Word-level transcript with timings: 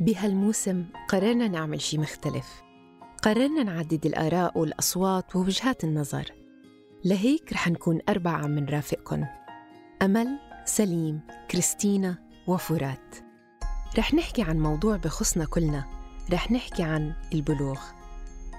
بهالموسم 0.00 0.84
قررنا 1.08 1.48
نعمل 1.48 1.80
شي 1.80 1.98
مختلف. 1.98 2.62
قررنا 3.22 3.62
نعدد 3.62 4.06
الآراء 4.06 4.58
والأصوات 4.58 5.36
ووجهات 5.36 5.84
النظر. 5.84 6.32
لهيك 7.04 7.52
رح 7.52 7.68
نكون 7.68 7.98
أربعة 8.08 8.44
عم 8.44 8.58
نرافقكن 8.58 9.26
أمل، 10.02 10.38
سليم، 10.64 11.20
كريستينا 11.50 12.18
وفرات. 12.46 13.16
رح 13.98 14.14
نحكي 14.14 14.42
عن 14.42 14.60
موضوع 14.60 14.96
بخصنا 14.96 15.44
كلنا. 15.44 15.86
رح 16.32 16.50
نحكي 16.50 16.82
عن 16.82 17.14
البلوغ. 17.32 17.80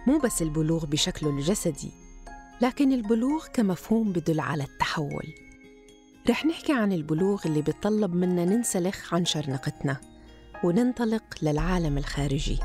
مو 0.07 0.17
بس 0.17 0.41
البلوغ 0.41 0.85
بشكله 0.85 1.29
الجسدي 1.29 1.91
لكن 2.61 2.91
البلوغ 2.91 3.47
كمفهوم 3.53 4.11
بدل 4.11 4.39
على 4.39 4.63
التحول. 4.63 5.33
رح 6.29 6.45
نحكي 6.45 6.73
عن 6.73 6.91
البلوغ 6.91 7.41
اللي 7.45 7.61
بيطلب 7.61 8.15
منا 8.15 8.45
ننسلخ 8.45 9.13
عن 9.13 9.25
شرنقتنا. 9.25 10.10
وننطلق 10.63 11.23
للعالم 11.41 11.97
الخارجي. 11.97 12.59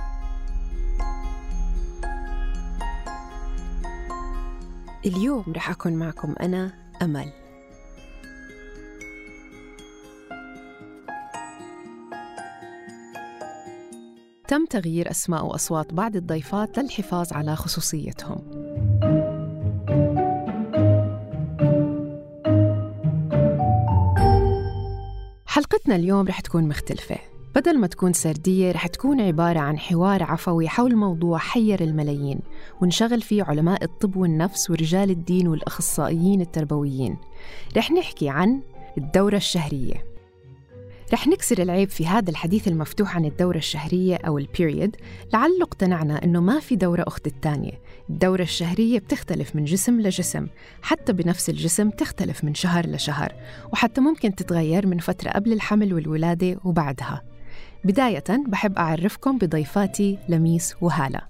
اليوم 5.07 5.45
رح 5.57 5.71
أكون 5.71 5.93
معكم 5.93 6.35
أنا 6.41 6.73
أمل. 7.03 7.33
تم 14.49 14.67
تغيير 14.67 15.11
أسماء 15.11 15.47
وأصوات 15.47 15.95
بعض 15.95 16.17
الضيفات 16.17 16.79
للحفاظ 16.79 17.33
على 17.33 17.57
خصوصيتهم. 17.57 18.39
حلقتنا 25.47 25.97
اليوم 25.97 26.27
رح 26.29 26.41
تكون 26.41 26.69
مختلفة. 26.69 27.36
بدل 27.57 27.79
ما 27.79 27.87
تكون 27.87 28.13
سردية 28.13 28.73
رح 28.73 28.87
تكون 28.87 29.21
عبارة 29.21 29.59
عن 29.59 29.79
حوار 29.79 30.23
عفوي 30.23 30.69
حول 30.69 30.97
موضوع 30.97 31.39
حير 31.39 31.81
الملايين 31.81 32.41
ونشغل 32.81 33.23
فيه 33.23 33.43
علماء 33.43 33.85
الطب 33.85 34.17
والنفس 34.17 34.71
ورجال 34.71 35.11
الدين 35.11 35.49
والأخصائيين 35.49 36.41
التربويين. 36.41 37.17
رح 37.77 37.91
نحكي 37.91 38.29
عن 38.29 38.61
الدورة 38.99 39.37
الشهرية. 39.37 40.05
رح 41.13 41.27
نكسر 41.27 41.63
العيب 41.63 41.89
في 41.89 42.07
هذا 42.07 42.31
الحديث 42.31 42.69
المفتوح 42.69 43.17
عن 43.17 43.25
الدورة 43.25 43.57
الشهرية 43.57 44.17
أو 44.17 44.39
البيريد 44.39 44.97
لعله 45.33 45.63
اقتنعنا 45.63 46.25
أنه 46.25 46.41
ما 46.41 46.61
في 46.61 46.77
دورة 46.77 47.05
أخت 47.07 47.27
الثانية. 47.27 47.81
الدورة 48.11 48.43
الشهرية 48.43 48.99
بتختلف 48.99 49.57
من 49.57 49.65
جسم 49.65 50.01
لجسم 50.01 50.47
حتى 50.83 51.13
بنفس 51.13 51.51
الجسم 51.51 51.91
تختلف 51.91 52.45
من 52.45 52.55
شهر 52.55 52.87
لشهر 52.87 53.35
وحتى 53.73 54.01
ممكن 54.01 54.35
تتغير 54.35 54.87
من 54.87 54.99
فترة 54.99 55.31
قبل 55.31 55.53
الحمل 55.53 55.95
والولادة 55.95 56.61
وبعدها. 56.65 57.36
بداية 57.87 58.25
بحب 58.47 58.79
أعرفكم 58.79 59.39
بضيفاتي 59.39 60.19
لميس 60.29 60.75
وهالة. 60.81 61.21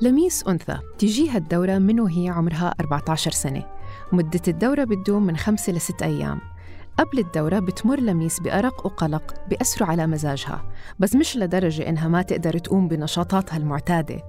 لميس 0.00 0.44
أنثى 0.48 0.78
تجيها 0.98 1.38
الدورة 1.38 1.78
من 1.78 2.00
وهي 2.00 2.28
عمرها 2.28 2.74
14 2.80 3.30
سنة. 3.30 3.64
مدة 4.12 4.40
الدورة 4.48 4.84
بتدوم 4.84 5.26
من 5.26 5.36
خمسة 5.36 5.72
لست 5.72 6.02
أيام. 6.02 6.40
قبل 6.98 7.18
الدورة 7.18 7.58
بتمر 7.58 8.00
لميس 8.00 8.40
بأرق 8.40 8.86
وقلق 8.86 9.34
بأسروا 9.50 9.88
على 9.88 10.06
مزاجها. 10.06 10.64
بس 10.98 11.16
مش 11.16 11.36
لدرجة 11.36 11.88
إنها 11.88 12.08
ما 12.08 12.22
تقدر 12.22 12.58
تقوم 12.58 12.88
بنشاطاتها 12.88 13.56
المعتادة. 13.56 14.22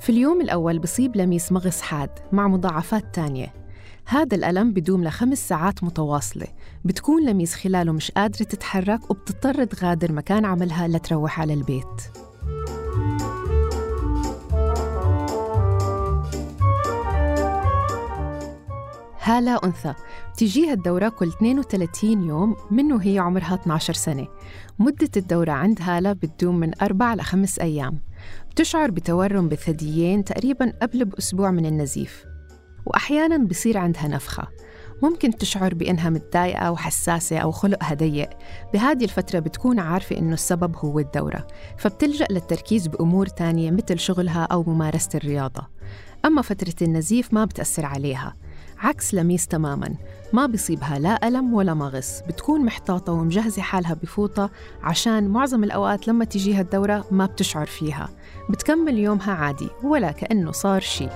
في 0.00 0.10
اليوم 0.10 0.40
الأول 0.40 0.78
بصيب 0.78 1.16
لميس 1.16 1.52
مغص 1.52 1.80
حاد 1.80 2.10
مع 2.32 2.48
مضاعفات 2.48 3.14
تانية. 3.14 3.67
هذا 4.10 4.36
الألم 4.36 4.72
بدوم 4.72 5.04
لخمس 5.04 5.48
ساعات 5.48 5.84
متواصلة. 5.84 6.46
بتكون 6.84 7.26
لميس 7.26 7.54
خلاله 7.54 7.92
مش 7.92 8.10
قادرة 8.10 8.44
تتحرك 8.44 9.10
وبتضطر 9.10 9.64
تغادر 9.64 10.12
مكان 10.12 10.44
عملها 10.44 10.88
لتروح 10.88 11.40
على 11.40 11.54
البيت 11.54 12.02
هالة 19.22 19.60
أنثى 19.64 19.94
بتجيها 20.32 20.72
الدورة 20.72 21.08
كل 21.08 21.28
32 21.28 22.22
يوم 22.22 22.56
من 22.70 22.92
وهي 22.92 23.18
عمرها 23.18 23.54
12 23.54 23.92
سنة. 23.92 24.26
مدة 24.78 25.10
الدورة 25.16 25.52
عند 25.52 25.78
هالة 25.82 26.12
بتدوم 26.12 26.60
من 26.60 26.82
أربع 26.82 27.14
لخمس 27.14 27.58
أيام. 27.58 27.98
بتشعر 28.50 28.90
بتورم 28.90 29.48
بالثديين 29.48 30.24
تقريبا 30.24 30.72
قبل 30.82 31.04
بأسبوع 31.04 31.50
من 31.50 31.66
النزيف. 31.66 32.27
وأحيانا 32.86 33.36
بصير 33.36 33.78
عندها 33.78 34.08
نفخة. 34.08 34.48
ممكن 35.02 35.30
تشعر 35.30 35.74
بإنها 35.74 36.10
متضايقة 36.10 36.70
وحساسة 36.70 37.38
أو 37.38 37.50
خلقها 37.50 37.94
ضيق 37.94 38.30
بهذه 38.72 39.04
الفترة 39.04 39.38
بتكون 39.38 39.78
عارفة 39.78 40.18
إنه 40.18 40.34
السبب 40.34 40.76
هو 40.76 40.98
الدورة 40.98 41.46
فبتلجأ 41.78 42.26
للتركيز 42.30 42.86
بأمور 42.86 43.26
تانية 43.26 43.70
مثل 43.70 43.98
شغلها 43.98 44.42
أو 44.42 44.62
ممارسة 44.66 45.10
الرياضة. 45.14 45.66
أما 46.24 46.42
فترة 46.42 46.74
النزيف 46.82 47.34
ما 47.34 47.44
بتأثر 47.44 47.86
عليها 47.86 48.34
عكس 48.78 49.14
لميس 49.14 49.46
تماما. 49.46 49.94
ما 50.32 50.46
بيصيبها 50.46 50.98
لا 50.98 51.28
ألم 51.28 51.54
ولا 51.54 51.74
مغص. 51.74 52.20
بتكون 52.28 52.64
محتاطة 52.64 53.12
ومجهزة 53.12 53.62
حالها 53.62 53.94
بفوطة 53.94 54.50
عشان 54.82 55.28
معظم 55.28 55.64
الأوقات 55.64 56.08
لما 56.08 56.24
تجيها 56.24 56.60
الدورة 56.60 57.04
ما 57.10 57.26
بتشعر 57.26 57.66
فيها. 57.66 58.08
بتكمل 58.50 58.98
يومها 58.98 59.32
عادي 59.32 59.68
ولا 59.82 60.12
كأنه 60.12 60.52
صار 60.52 60.80
شيء 60.80 61.10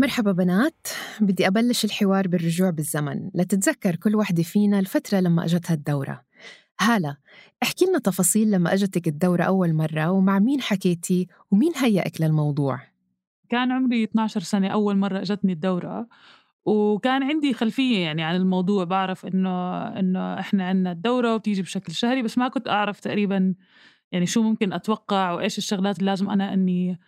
مرحبا 0.00 0.32
بنات. 0.32 0.86
بدي 1.20 1.46
أبلش 1.46 1.84
الحوار 1.84 2.28
بالرجوع 2.28 2.70
بالزمن. 2.70 3.30
لتتذكر 3.34 3.96
كل 3.96 4.16
وحدة 4.16 4.42
فينا 4.42 4.78
الفترة 4.78 5.20
لما 5.20 5.44
أجتها 5.44 5.74
الدورة 5.74 6.22
هالة 6.80 7.16
احكي 7.62 7.84
لنا 7.84 7.98
تفاصيل 7.98 8.50
لما 8.50 8.74
أجتك 8.74 9.08
الدورة 9.08 9.42
أول 9.42 9.74
مرة 9.74 10.10
ومع 10.10 10.38
مين 10.38 10.60
حكيتي 10.60 11.26
ومين 11.50 11.72
هيأك 11.76 12.20
للموضوع؟ 12.20 12.80
كان 13.48 13.72
عمري 13.72 14.04
12 14.04 14.40
سنة 14.40 14.68
أول 14.68 14.96
مرة 14.96 15.20
أجتني 15.20 15.52
الدورة. 15.52 16.08
وكان 16.64 17.22
عندي 17.22 17.52
خلفية 17.54 17.98
يعني 17.98 18.22
عن 18.22 18.36
الموضوع. 18.36 18.84
بعرف 18.84 19.26
إنه 19.26 19.82
إنه 19.88 20.40
إحنا 20.40 20.68
عندنا 20.68 20.92
الدورة 20.92 21.34
وتيجي 21.34 21.62
بشكل 21.62 21.92
شهري 21.92 22.22
بس 22.22 22.38
ما 22.38 22.48
كنت 22.48 22.68
أعرف 22.68 23.00
تقريبا 23.00 23.54
يعني 24.12 24.26
شو 24.26 24.42
ممكن 24.42 24.72
أتوقع 24.72 25.32
وإيش 25.32 25.58
الشغلات 25.58 25.98
اللي 25.98 26.10
لازم 26.10 26.30
أنا 26.30 26.54
إني 26.54 26.98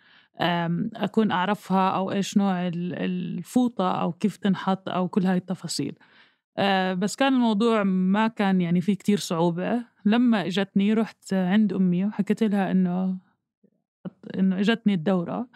أكون 0.95 1.31
أعرفها 1.31 1.89
أو 1.89 2.11
إيش 2.11 2.37
نوع 2.37 2.67
الفوطة 2.67 3.91
أو 3.91 4.11
كيف 4.11 4.37
تنحط 4.37 4.89
أو 4.89 5.07
كل 5.07 5.25
هاي 5.25 5.37
التفاصيل. 5.37 5.95
آه، 6.57 6.93
بس 6.93 7.15
كان 7.15 7.33
الموضوع 7.33 7.83
ما 7.83 8.27
كان 8.27 8.61
يعني 8.61 8.81
فيه 8.81 8.93
كتير 8.95 9.19
صعوبة. 9.19 9.85
لما 10.05 10.45
إجتني 10.47 10.93
رحت 10.93 11.33
عند 11.33 11.73
أمي 11.73 12.05
وحكيت 12.05 12.43
لها 12.43 12.71
إنه 12.71 13.17
إنه 14.39 14.59
إجتني 14.59 14.93
الدورة. 14.93 15.47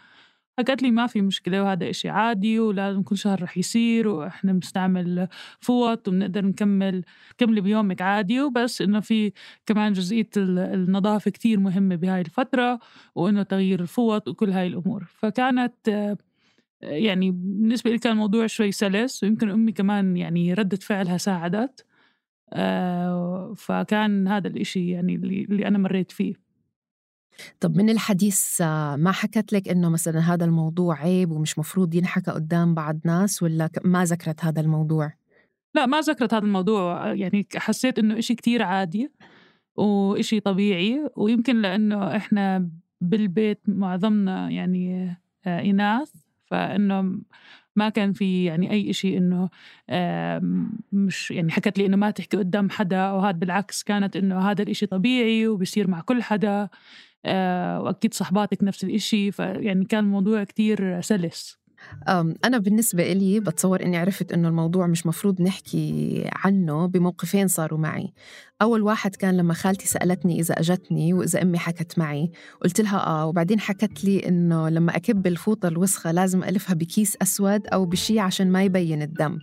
حكت 0.59 0.81
لي 0.83 0.91
ما 0.91 1.07
في 1.07 1.21
مشكلة 1.21 1.63
وهذا 1.63 1.89
إشي 1.89 2.09
عادي 2.09 2.59
ولازم 2.59 3.03
كل 3.03 3.17
شهر 3.17 3.43
رح 3.43 3.57
يصير 3.57 4.07
وإحنا 4.07 4.53
بنستعمل 4.53 5.27
فوط 5.59 6.07
وبنقدر 6.07 6.45
نكمل 6.45 7.03
كملي 7.37 7.61
بيومك 7.61 8.01
عادي 8.01 8.41
وبس 8.41 8.81
إنه 8.81 8.99
في 8.99 9.31
كمان 9.65 9.93
جزئية 9.93 10.29
النظافة 10.37 11.31
كتير 11.31 11.59
مهمة 11.59 11.95
بهاي 11.95 12.21
الفترة 12.21 12.79
وإنه 13.15 13.43
تغيير 13.43 13.79
الفوط 13.81 14.27
وكل 14.27 14.49
هاي 14.51 14.67
الأمور. 14.67 15.03
فكانت 15.19 15.73
يعني 16.81 17.31
بالنسبة 17.31 17.91
لي 17.91 17.97
كان 17.99 18.13
الموضوع 18.13 18.47
شوي 18.47 18.71
سلس 18.71 19.23
ويمكن 19.23 19.49
أمي 19.49 19.71
كمان 19.71 20.17
يعني 20.17 20.53
ردة 20.53 20.77
فعلها 20.77 21.17
ساعدت. 21.17 21.85
آه، 22.53 23.53
فكان 23.57 24.27
هذا 24.27 24.47
الإشي 24.47 24.89
يعني 24.91 25.15
اللي 25.15 25.67
أنا 25.67 25.77
مريت 25.77 26.11
فيه. 26.11 26.35
طب 27.59 27.77
من 27.77 27.89
الحديث 27.89 28.61
آه، 28.61 28.95
ما 28.95 29.11
حكت 29.11 29.53
لك 29.53 29.69
إنه 29.69 29.89
مثلا 29.89 30.19
هذا 30.19 30.45
الموضوع 30.45 31.01
عيب 31.01 31.31
ومش 31.31 31.59
مفروض 31.59 31.95
ينحكى 31.95 32.31
قدام 32.31 32.73
بعض 32.73 32.99
ناس 33.05 33.43
ولا 33.43 33.69
ما 33.83 34.03
ذكرت 34.03 34.45
هذا 34.45 34.61
الموضوع؟ 34.61 35.13
لا 35.75 35.85
ما 35.85 36.01
ذكرت 36.01 36.33
هذا 36.33 36.45
الموضوع 36.45 37.13
يعني 37.13 37.47
حسيت 37.55 37.99
إنه 37.99 38.19
إشي 38.19 38.35
كتير 38.35 38.63
عادي 38.63 39.11
وإشي 39.75 40.39
طبيعي 40.39 41.09
ويمكن 41.15 41.61
لأنه 41.61 42.15
إحنا 42.15 42.69
بالبيت 43.01 43.61
معظمنا 43.67 44.49
يعني 44.49 45.15
آه، 45.45 45.61
إناث 45.61 46.11
فإنه 46.45 47.19
ما 47.77 47.89
كان 47.89 48.13
في 48.13 48.45
يعني 48.45 48.71
أي 48.71 48.93
شيء 48.93 49.17
إنه 49.17 49.49
مش 50.91 51.31
يعني 51.31 51.51
حكت 51.51 51.77
لي 51.77 51.85
إنه 51.85 51.97
ما 51.97 52.11
تحكي 52.11 52.37
قدام 52.37 52.69
حدا 52.69 53.11
وهذا 53.11 53.37
بالعكس 53.37 53.83
كانت 53.83 54.15
إنه 54.15 54.39
هذا 54.39 54.61
الإشي 54.61 54.85
طبيعي 54.85 55.47
وبصير 55.47 55.87
مع 55.87 56.01
كل 56.01 56.23
حدا 56.23 56.49
آه، 56.49 56.69
وأكيد 57.83 58.13
صحباتك 58.13 58.63
نفس 58.63 58.83
الإشي 58.83 59.31
فيعني 59.31 59.85
كان 59.85 60.03
الموضوع 60.03 60.43
كتير 60.43 61.01
سلس. 61.01 61.57
أنا 62.45 62.57
بالنسبة 62.57 63.11
إلي 63.11 63.39
بتصور 63.39 63.83
إني 63.83 63.97
عرفت 63.97 64.31
إنه 64.31 64.47
الموضوع 64.47 64.87
مش 64.87 65.05
مفروض 65.05 65.41
نحكي 65.41 66.23
عنه 66.33 66.85
بموقفين 66.85 67.47
صاروا 67.47 67.79
معي. 67.79 68.13
أول 68.61 68.81
واحد 68.81 69.15
كان 69.15 69.37
لما 69.37 69.53
خالتي 69.53 69.87
سألتني 69.87 70.39
إذا 70.39 70.59
أجتني 70.59 71.13
وإذا 71.13 71.41
أمي 71.41 71.57
حكت 71.57 71.99
معي 71.99 72.31
قلت 72.63 72.81
لها 72.81 73.07
آه 73.07 73.25
وبعدين 73.25 73.59
حكت 73.59 74.03
لي 74.03 74.27
إنه 74.27 74.69
لما 74.69 74.95
أكب 74.95 75.27
الفوطة 75.27 75.67
الوسخة 75.67 76.11
لازم 76.11 76.43
ألفها 76.43 76.75
بكيس 76.75 77.17
أسود 77.21 77.67
أو 77.67 77.85
بشي 77.85 78.19
عشان 78.19 78.51
ما 78.51 78.63
يبين 78.63 79.01
الدم. 79.01 79.37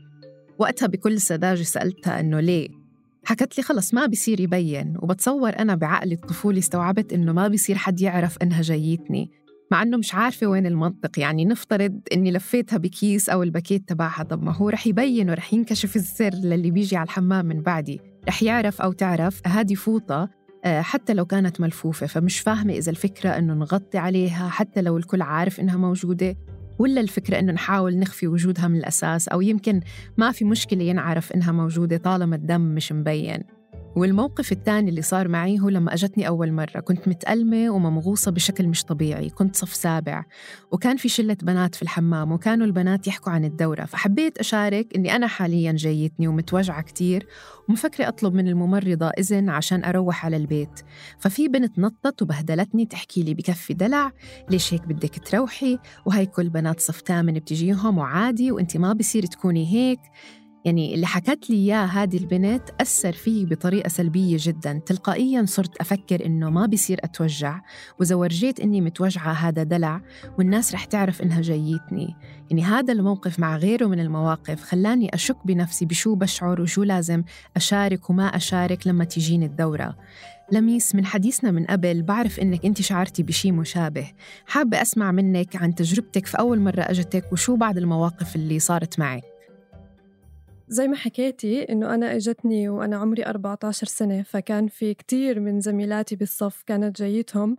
وقتها 0.59 0.87
بكل 0.87 1.21
سذاجة 1.21 1.63
سألتها 1.63 2.21
إنه 2.21 2.41
ليه؟ 2.41 2.84
حكت 3.27 3.57
لي 3.59 3.63
خلص 3.63 3.95
ما 3.95 4.07
بيصير 4.07 4.41
يبين 4.41 4.97
وبتصور 5.03 5.59
أنا 5.59 5.75
بعقلي 5.75 6.15
الطفولي 6.15 6.59
استوعبت 6.59 7.13
إنه 7.13 7.33
ما 7.33 7.49
بيصير 7.49 7.77
حد 7.77 8.01
يعرف 8.01 8.39
إنها 8.43 8.63
جايتني 8.63 9.31
مع 9.71 9.83
إنه 9.83 9.97
مش 9.97 10.15
عارفة 10.15 10.47
وين 10.47 10.67
المنطق. 10.67 11.19
يعني 11.19 11.45
نفترض 11.45 12.01
إني 12.13 12.33
لفيتها 12.33 12.77
بكيس 12.77 13.29
أو 13.29 13.43
الباكيت 13.43 13.89
تبعها 13.89 14.23
طب 14.23 14.43
ما 14.43 14.53
هو 14.53 14.69
رح 14.69 14.87
يبين 14.87 15.31
ورح 15.31 15.55
ينكشف 15.55 15.97
السر 15.97 16.31
للي 16.35 16.71
بيجي 16.71 16.97
على 16.97 17.05
الحمام 17.05 17.47
من 17.47 17.63
بعدي. 17.63 18.01
رح 18.29 18.43
يعرف 18.43 18.83
أو 18.83 18.93
تعرف 18.93 19.47
هذه 19.47 19.75
فوطة 19.75 20.29
آه، 20.65 20.81
حتى 20.81 21.15
لو 21.15 21.27
كانت 21.27 21.61
ملفوفة. 21.61 22.07
فمش 22.07 22.41
فاهمة 22.41 22.73
إذا 22.73 22.91
الفكرة 22.91 23.31
إنه 23.31 23.55
نغطي 23.55 23.99
عليها 23.99 24.49
حتى 24.49 24.83
لو 24.83 24.97
الكل 24.97 25.23
عارف 25.23 25.61
إنها 25.61 25.77
موجودة. 25.77 26.37
ولا 26.79 27.01
الفكرة 27.01 27.39
إنه 27.39 27.53
نحاول 27.53 27.99
نخفي 27.99 28.27
وجودها 28.27 28.69
من 28.69 28.79
الأساس؟ 28.79 29.29
أو 29.29 29.41
يمكن 29.41 29.81
ما 30.17 30.33
في 30.33 30.45
مشكلة 30.45 30.83
ينعرف 30.83 31.33
إنها 31.33 31.53
موجودة 31.53 31.97
طالما 31.97 32.37
الدم 32.37 32.61
مش 32.61 32.93
مبين. 32.93 33.43
والموقف 33.97 34.53
الثاني 34.53 34.91
اللي 34.91 35.03
صار 35.03 35.29
معي 35.29 35.61
هو 35.61 35.69
لما 35.69 35.95
أجتني 35.95 36.29
أول 36.29 36.53
مرة. 36.53 36.81
كنت 36.81 37.09
متألمة 37.09 37.71
وممغوصة 37.71 38.31
بشكل 38.31 38.69
مش 38.69 38.85
طبيعي. 38.85 39.31
كنت 39.31 39.57
صف 39.57 39.75
سابع. 39.75 40.25
وكان 40.73 40.97
في 40.97 41.09
شلة 41.09 41.37
بنات 41.43 41.75
في 41.75 41.83
الحمام 41.83 42.33
وكانوا 42.33 42.67
البنات 42.67 43.07
يحكوا 43.07 43.33
عن 43.33 43.45
الدورة. 43.45 43.85
فحبيت 43.85 44.39
أشارك 44.39 44.97
أني 44.97 45.17
أنا 45.17 45.27
حاليا 45.27 45.73
جايتني 45.73 46.29
ومتوجعة 46.29 46.83
كتير 46.83 47.27
ومفكرة 47.69 48.09
أطلب 48.09 48.35
من 48.35 48.49
الممرضة 48.49 49.09
إذن 49.09 49.49
عشان 49.49 49.85
أروح 49.85 50.25
على 50.27 50.37
البيت. 50.37 50.81
ففي 51.19 51.49
بنت 51.49 51.79
نطت 51.79 52.23
وبهدلتني 52.23 52.87
تحكي 52.87 53.23
لي 53.23 53.35
بكفي 53.35 53.75
دلع 53.75 54.13
ليش 54.51 54.75
هيك 54.75 54.87
بدك 54.87 55.29
تروحي؟ 55.29 55.79
وهي 56.07 56.27
كل 56.27 56.49
بنات 56.49 56.81
صف 56.81 57.01
تامن 57.01 57.33
بتجيهم 57.33 57.99
وعادي 57.99 58.53
وانت 58.53 58.77
ما 58.77 58.93
بصير 58.93 59.27
تكوني 59.27 59.73
هيك. 59.73 60.01
يعني 60.65 60.95
اللي 60.95 61.07
حكت 61.07 61.51
لي 61.51 61.57
إياه 61.57 61.85
هذه 61.85 62.17
البنت 62.17 62.63
أثر 62.81 63.13
فيه 63.13 63.47
بطريقة 63.47 63.89
سلبية 63.89 64.37
جدا. 64.41 64.81
تلقائيا 64.87 65.45
صرت 65.45 65.77
أفكر 65.77 66.27
إنه 66.27 66.51
ما 66.51 66.67
بيصير 66.67 67.01
أتوجع. 67.05 67.61
وإذا 68.01 68.15
ورجيت 68.15 68.61
إني 68.61 68.81
متوجعة 68.81 69.33
هذا 69.33 69.63
دلع 69.63 70.01
والناس 70.39 70.75
رح 70.75 70.85
تعرف 70.85 71.23
إنها 71.23 71.41
جايتني. 71.41 72.17
يعني 72.51 72.65
هذا 72.65 72.93
الموقف 72.93 73.39
مع 73.39 73.57
غيره 73.57 73.87
من 73.87 74.01
المواقف 74.01 74.63
خلاني 74.63 75.15
أشك 75.15 75.37
بنفسي 75.45 75.85
بشو 75.85 76.15
بشعر 76.15 76.61
وشو 76.61 76.83
لازم 76.83 77.23
أشارك 77.57 78.11
وما 78.11 78.27
أشارك 78.27 78.87
لما 78.87 79.05
تجيني 79.05 79.47
الدورة. 79.47 79.97
لميس 80.53 80.95
من 80.95 81.07
حديثنا 81.07 81.51
من 81.51 81.65
قبل 81.65 82.03
بعرف 82.03 82.41
إنك 82.41 82.65
أنت 82.65 82.83
شعرتي 82.83 83.23
بشي 83.23 83.53
مشابه. 83.53 84.07
حابة 84.47 84.83
أسمع 84.83 85.13
منك 85.13 85.57
عن 85.57 85.75
تجربتك 85.75 86.27
في 86.27 86.39
أول 86.39 86.61
مرة 86.61 86.81
أجتك 86.81 87.33
وشو 87.33 87.57
بعض 87.57 87.79
المواقف 87.79 88.37
اللي 88.37 88.59
صارت 88.59 88.99
معك؟ 88.99 89.34
زي 90.69 90.89
ما 90.89 90.97
حكيتي 90.97 91.63
إنه 91.73 91.95
أنا 91.95 92.17
إجتني 92.17 92.69
وأنا 92.69 92.97
عمري 92.97 93.27
14 93.27 93.87
سنة 93.87 94.23
فكان 94.23 94.69
في 94.69 94.95
كتير 94.95 95.41
من 95.41 95.61
زميلاتي 95.61 96.17
بالصف 96.17 96.63
كانت 96.67 96.99
جايتهم. 96.99 97.57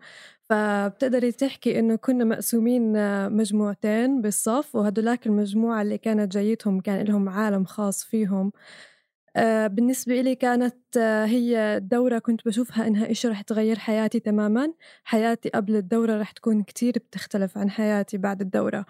فبتقدري 0.49 1.31
تحكي 1.31 1.79
إنه 1.79 1.95
كنا 1.95 2.23
مقسومين 2.25 2.93
مجموعتين 3.33 4.21
بالصف 4.21 4.75
وهدولاك 4.75 5.27
المجموعة 5.27 5.81
اللي 5.81 5.97
كانت 5.97 6.31
جايتهم 6.33 6.79
كان 6.81 7.05
لهم 7.05 7.29
عالم 7.29 7.65
خاص 7.65 8.03
فيهم. 8.03 8.51
آه، 9.35 9.67
بالنسبة 9.67 10.19
إلي 10.21 10.35
كانت 10.35 10.77
آه، 10.97 11.25
هي 11.25 11.77
الدورة 11.77 12.19
كنت 12.19 12.45
بشوفها 12.47 12.87
إنها 12.87 13.11
إشي 13.11 13.27
رح 13.27 13.41
تغير 13.41 13.79
حياتي 13.79 14.19
تماما. 14.19 14.73
حياتي 15.03 15.49
قبل 15.49 15.75
الدورة 15.75 16.17
رح 16.21 16.31
تكون 16.31 16.63
كتير 16.63 16.93
بتختلف 16.93 17.57
عن 17.57 17.69
حياتي 17.69 18.17
بعد 18.17 18.41
الدورة. 18.41 18.85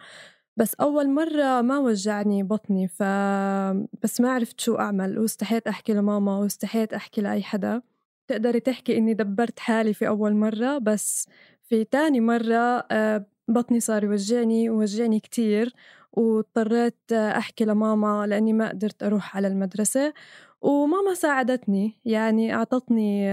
بس 0.57 0.75
أول 0.75 1.09
مرة 1.09 1.61
ما 1.61 1.79
وجعني 1.79 2.43
بطني 2.43 2.87
ف 2.87 3.03
بس 4.03 4.21
ما 4.21 4.31
عرفت 4.31 4.59
شو 4.61 4.75
أعمل 4.75 5.19
واستحيت 5.19 5.67
أحكي 5.67 5.93
لماما 5.93 6.37
واستحيت 6.37 6.93
أحكي 6.93 7.21
لأي 7.21 7.43
حدا. 7.43 7.81
تقدري 8.27 8.59
تحكي 8.59 8.97
إني 8.97 9.13
دبرت 9.13 9.59
حالي 9.59 9.93
في 9.93 10.07
أول 10.07 10.33
مرة 10.35 10.77
بس 10.77 11.27
في 11.63 11.83
تاني 11.83 12.19
مرة 12.19 12.85
آه، 12.91 13.25
بطني 13.47 13.79
صار 13.79 14.03
يوجعني 14.03 14.69
ووجعني 14.69 15.19
كتير 15.19 15.73
واضطريت 16.13 17.11
أحكي 17.13 17.65
لماما 17.65 18.27
لأني 18.27 18.53
ما 18.53 18.69
قدرت 18.69 19.03
أروح 19.03 19.37
على 19.37 19.47
المدرسة 19.47 20.13
وماما 20.61 21.13
ساعدتني 21.13 22.01
يعني 22.05 22.55
أعطتني 22.55 23.29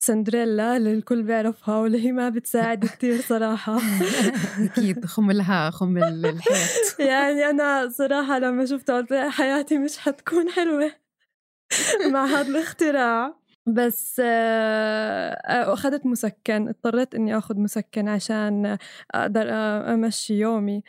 سندريلا 0.00 0.76
اللي 0.76 0.92
الكل 0.92 1.22
بيعرفها 1.22 1.76
واللي 1.76 2.06
هي 2.06 2.12
ما 2.12 2.28
بتساعد 2.28 2.84
كتير 2.84 3.20
صراحة. 3.20 3.78
أكيد 4.64 5.04
خم 5.06 5.30
لها 5.30 5.70
خم 5.70 5.98
الحيط 5.98 7.00
يعني 7.10 7.44
أنا 7.50 7.88
صراحة 7.88 8.38
لما 8.38 8.66
شفتها 8.66 8.96
قلت 8.96 9.14
حياتي 9.14 9.78
مش 9.78 9.98
حتكون 9.98 10.50
حلوة 10.50 10.92
مع 12.12 12.24
هذا 12.24 12.48
الاختراع. 12.48 13.38
بس 13.66 14.22
آه، 14.24 15.72
أخذت 15.72 16.06
مسكن 16.06 16.68
اضطريت 16.68 17.14
إني 17.14 17.38
أخذ 17.38 17.58
مسكن 17.58 18.08
عشان 18.08 18.78
أقدر 19.14 19.50
أمشي 19.94 20.34
يومي. 20.34 20.82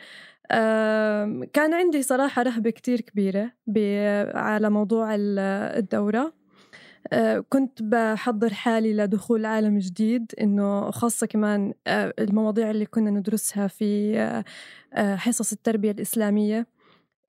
كان 1.52 1.74
عندي 1.74 2.02
صراحة 2.02 2.42
رهبة 2.42 2.70
كتير 2.70 3.00
كبيرة 3.00 3.52
على 4.34 4.70
موضوع 4.70 5.08
الدورة. 5.14 6.39
كنت 7.48 7.82
بحضر 7.82 8.54
حالي 8.54 8.94
لدخول 8.94 9.44
عالم 9.44 9.78
جديد 9.78 10.32
إنه 10.40 10.90
خاصة 10.90 11.26
كمان 11.26 11.74
آه، 11.86 12.14
المواضيع 12.18 12.70
اللي 12.70 12.86
كنا 12.86 13.10
ندرسها 13.10 13.66
في 13.66 14.18
آه، 14.94 15.16
حصص 15.16 15.52
التربية 15.52 15.90
الإسلامية 15.90 16.66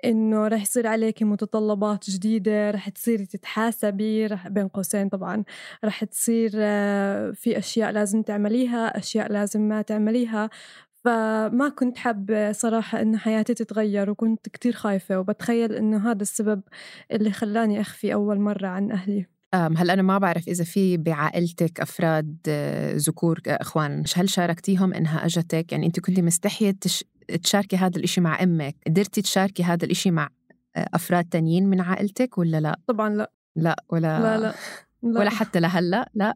إنه 0.06 0.48
رح 0.48 0.62
يصير 0.62 0.88
عليك 0.88 1.24
متطلبات 1.24 2.10
جديدة 2.10 2.72
رح 2.72 2.90
تصيري 2.90 3.26
تتحاسبي 3.26 4.28
رح 4.28 4.48
بين 4.48 4.68
قوسين 4.68 5.10
طبعا 5.10 5.44
رح 5.86 6.04
تصير 6.04 6.52
في 7.34 7.58
أشياء 7.58 7.92
لازم 7.92 8.22
تعمليها 8.22 8.98
أشياء 8.98 9.32
لازم 9.32 9.62
ما 9.62 9.82
تعمليها. 9.82 10.50
فما 11.06 11.70
كنت 11.70 11.98
حابة 11.98 12.52
صراحة 12.52 13.02
إنه 13.02 13.18
حياتي 13.18 13.54
تتغير 13.54 14.10
وكنت 14.10 14.50
كتير 14.50 14.74
خايفة 14.74 15.20
وبتخيل 15.20 15.74
إنه 15.74 16.12
هذا 16.12 16.22
السبب 16.22 16.62
اللي 17.12 17.32
خلاني 17.32 17.82
أخفي 17.82 18.14
أول 18.14 18.40
مرة 18.40 18.68
عن 18.68 18.92
أهلي. 18.92 19.31
هلأ 19.54 19.94
أنا 19.94 20.02
ما 20.02 20.18
بعرف 20.18 20.48
إذا 20.48 20.64
في 20.64 20.98
بعائلتك 20.98 21.80
أفراد 21.80 22.38
آه، 22.48 22.94
ذكور 22.96 23.42
آه، 23.48 23.58
إخوان 23.62 24.04
هل 24.16 24.30
شاركتيهم 24.30 24.94
إنها 24.94 25.26
أجتك؟ 25.26 25.72
يعني 25.72 25.86
أنت 25.86 26.00
كنت 26.00 26.20
مستحية 26.20 26.72
تش... 26.82 27.04
تشاركي 27.44 27.76
هذا 27.76 27.98
الإشي 27.98 28.22
مع 28.22 28.44
أمك. 28.44 28.76
قدرتي 28.88 29.22
تشاركي 29.22 29.64
هذا 29.64 29.86
الإشي 29.86 30.12
مع 30.12 30.30
آه، 30.76 30.88
أفراد 30.94 31.26
تانيين 31.26 31.70
من 31.70 31.82
عائلتك 31.82 32.38
ولا 32.38 32.60
لا؟ 32.60 32.80
طبعا 32.88 33.10
لا. 33.10 33.32
لا 33.56 33.84
ولا 33.90 34.20
لا 34.20 34.38
لا, 34.38 34.54
لا. 35.04 35.20
ولا 35.20 35.30
حتى 35.30 35.60
لهلأ 35.60 36.10
لا. 36.14 36.36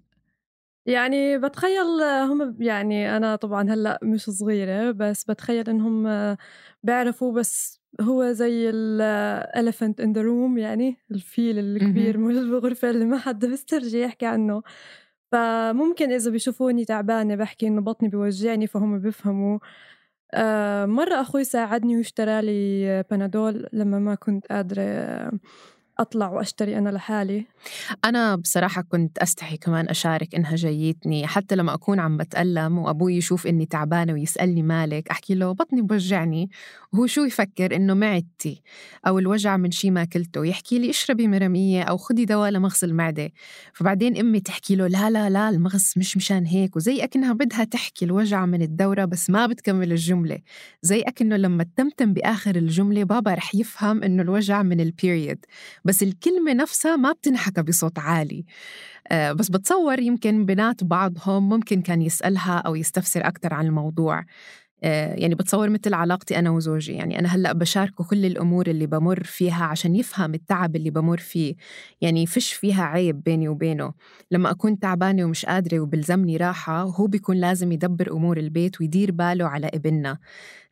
يعني 0.85 1.37
بتخيل 1.37 2.01
هم 2.29 2.55
يعني 2.59 3.17
أنا 3.17 3.35
طبعا 3.35 3.69
هلأ 3.69 3.99
مش 4.03 4.29
صغيرة 4.29 4.91
بس 4.91 5.23
بتخيل 5.23 5.69
إنهم 5.69 6.07
بيعرفوا 6.83 7.33
بس 7.33 7.81
هو 8.01 8.31
زي 8.31 8.69
ال 8.69 8.84
elephant 8.84 10.01
in 10.01 10.13
the 10.13 10.21
room 10.21 10.57
يعني 10.57 10.97
الفيل 11.11 11.59
الكبير 11.59 12.17
موجود 12.17 12.41
بالغرفة 12.43 12.89
اللي 12.89 13.05
ما 13.05 13.17
حدا 13.17 13.47
بيسترجي 13.51 14.01
يحكي 14.01 14.25
عنه. 14.25 14.63
فممكن 15.31 16.11
إذا 16.11 16.31
بيشوفوني 16.31 16.85
تعبانة 16.85 17.35
بحكي 17.35 17.67
إنه 17.67 17.81
بطني 17.81 18.09
بيوجعني 18.09 18.67
فهم 18.67 18.99
بيفهموا. 18.99 19.59
آه، 20.33 20.85
مرة 20.85 21.21
أخوي 21.21 21.43
ساعدني 21.43 21.97
واشترى 21.97 22.41
لي 22.41 23.03
بنادول 23.11 23.67
لما 23.73 23.99
ما 23.99 24.15
كنت 24.15 24.47
قادرة 24.47 24.83
أطلع 25.99 26.29
وأشتري 26.29 26.77
أنا 26.77 26.89
لحالي؟ 26.89 27.45
أنا 28.05 28.35
بصراحة 28.35 28.81
كنت 28.81 29.17
أستحي 29.17 29.57
كمان 29.57 29.89
أشارك 29.89 30.35
إنها 30.35 30.55
جايتني 30.55 31.27
حتى 31.27 31.55
لما 31.55 31.73
أكون 31.73 31.99
عم 31.99 32.17
بتألم 32.17 32.77
وأبوي 32.77 33.17
يشوف 33.17 33.47
إني 33.47 33.65
تعبانة 33.65 34.13
ويسألني 34.13 34.63
مالك 34.63 35.09
أحكي 35.09 35.35
له 35.35 35.51
بطني 35.51 35.81
بوجعني 35.81 36.49
وهو 36.93 37.07
شو 37.07 37.23
يفكر 37.23 37.75
إنه 37.75 37.93
معدتي 37.93 38.61
أو 39.07 39.19
الوجع 39.19 39.57
من 39.57 39.71
شي 39.71 39.91
ما 39.91 40.01
أكلته 40.01 40.45
يحكي 40.45 40.79
لي 40.79 40.89
اشربي 40.89 41.27
مرميه 41.27 41.83
أو 41.83 41.97
خدي 41.97 42.25
دواء 42.25 42.49
لمغص 42.49 42.83
المعدة 42.83 43.31
فبعدين 43.73 44.17
أمي 44.17 44.39
تحكي 44.39 44.75
له 44.75 44.87
لا 44.87 45.09
لا 45.09 45.29
لا 45.29 45.49
المغص 45.49 45.97
مش 45.97 46.17
مشان 46.17 46.45
هيك 46.45 46.75
وزي 46.75 47.03
أكنها 47.03 47.33
بدها 47.33 47.63
تحكي 47.63 48.05
الوجع 48.05 48.45
من 48.45 48.61
الدورة 48.61 49.05
بس 49.05 49.29
ما 49.29 49.47
بتكمل 49.47 49.91
الجملة 49.91 50.39
زي 50.81 51.01
أكنه 51.01 51.37
لما 51.37 51.63
تتمتم 51.63 52.13
بآخر 52.13 52.55
الجملة 52.55 53.03
بابا 53.03 53.33
رح 53.33 53.55
يفهم 53.55 54.03
إنه 54.03 54.23
الوجع 54.23 54.63
من 54.63 54.79
البيريد 54.79 55.45
بس 55.85 56.03
الكلمة 56.03 56.53
نفسها 56.53 56.95
ما 56.95 57.11
بتنحكى 57.11 57.61
بصوت 57.63 57.99
عالي. 57.99 58.45
آه، 59.11 59.31
بس 59.33 59.49
بتصور 59.49 59.99
يمكن 59.99 60.45
بنات 60.45 60.83
بعضهم 60.83 61.49
ممكن 61.49 61.81
كان 61.81 62.01
يسألها 62.01 62.57
أو 62.59 62.75
يستفسر 62.75 63.27
أكثر 63.27 63.53
عن 63.53 63.65
الموضوع. 63.67 64.25
يعني 64.81 65.35
بتصور 65.35 65.69
مثل 65.69 65.93
علاقتي 65.93 66.39
أنا 66.39 66.49
وزوجي. 66.49 66.93
يعني 66.93 67.19
أنا 67.19 67.29
هلأ 67.29 67.53
بشاركه 67.53 68.03
كل 68.03 68.25
الأمور 68.25 68.67
اللي 68.67 68.87
بمر 68.87 69.23
فيها 69.23 69.65
عشان 69.65 69.95
يفهم 69.95 70.33
التعب 70.33 70.75
اللي 70.75 70.89
بمر 70.89 71.17
فيه. 71.17 71.55
يعني 72.01 72.25
فيش 72.25 72.53
فيها 72.53 72.83
عيب 72.83 73.23
بيني 73.23 73.47
وبينه. 73.49 73.93
لما 74.31 74.51
أكون 74.51 74.79
تعبانة 74.79 75.25
ومش 75.25 75.45
قادرة 75.45 75.79
وبلزمني 75.79 76.37
راحة 76.37 76.81
هو 76.81 77.07
بيكون 77.07 77.37
لازم 77.37 77.71
يدبر 77.71 78.11
أمور 78.11 78.37
البيت 78.37 78.81
ويدير 78.81 79.11
باله 79.11 79.45
على 79.45 79.67
ابننا. 79.73 80.17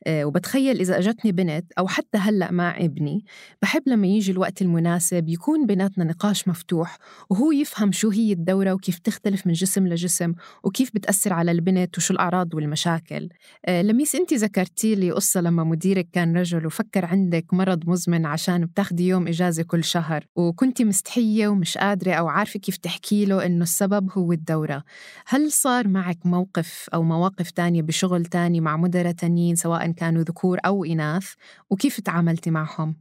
آه، 0.07 0.25
وبتخيل 0.25 0.79
إذا 0.79 0.97
أجتني 0.97 1.31
بنت 1.31 1.71
أو 1.79 1.87
حتى 1.87 2.17
هلأ 2.17 2.51
مع 2.51 2.77
ابني 2.77 3.25
بحب 3.61 3.81
لما 3.85 4.07
يجي 4.07 4.31
الوقت 4.31 4.61
المناسب 4.61 5.29
يكون 5.29 5.65
بيناتنا 5.65 6.03
نقاش 6.03 6.47
مفتوح 6.47 6.97
وهو 7.29 7.51
يفهم 7.51 7.91
شو 7.91 8.09
هي 8.09 8.33
الدورة 8.33 8.73
وكيف 8.73 8.99
تختلف 8.99 9.47
من 9.47 9.53
جسم 9.53 9.87
لجسم 9.87 10.33
وكيف 10.63 10.91
بتأثر 10.93 11.33
على 11.33 11.51
البنت 11.51 11.97
وشو 11.97 12.13
الأعراض 12.13 12.53
والمشاكل. 12.53 13.29
آه، 13.65 13.81
لميس 13.93 14.15
أنت 14.15 14.33
ذكرتي 14.33 14.95
لي 14.95 15.11
قصة 15.11 15.41
لما 15.41 15.63
مديرك 15.63 16.07
كان 16.13 16.37
رجل 16.37 16.65
وفكر 16.65 17.05
عندك 17.05 17.53
مرض 17.53 17.89
مزمن 17.89 18.25
عشان 18.25 18.65
بتاخدي 18.65 19.07
يوم 19.07 19.27
إجازة 19.27 19.63
كل 19.63 19.83
شهر 19.83 20.25
وكنتي 20.35 20.83
مستحية 20.83 21.47
ومش 21.47 21.77
قادرة 21.77 22.13
أو 22.13 22.27
عارفة 22.27 22.59
كيف 22.59 22.77
تحكي 22.77 23.25
له 23.25 23.45
إنه 23.45 23.63
السبب 23.63 24.09
هو 24.11 24.31
الدورة 24.31 24.83
هل 25.27 25.51
صار 25.51 25.87
معك 25.87 26.25
موقف 26.25 26.89
أو 26.93 27.03
مواقف 27.03 27.51
تانية 27.51 27.81
بشغل 27.81 28.25
تاني 28.25 28.61
مع 28.61 28.77
مدراء 28.77 29.11
تانيين 29.11 29.55
سواء 29.55 29.91
كانوا 29.91 30.21
ذكور 30.23 30.59
أو 30.65 30.85
إناث 30.85 31.33
وكيف 31.69 31.99
تعاملتي 31.99 32.51
معهم؟ 32.51 32.95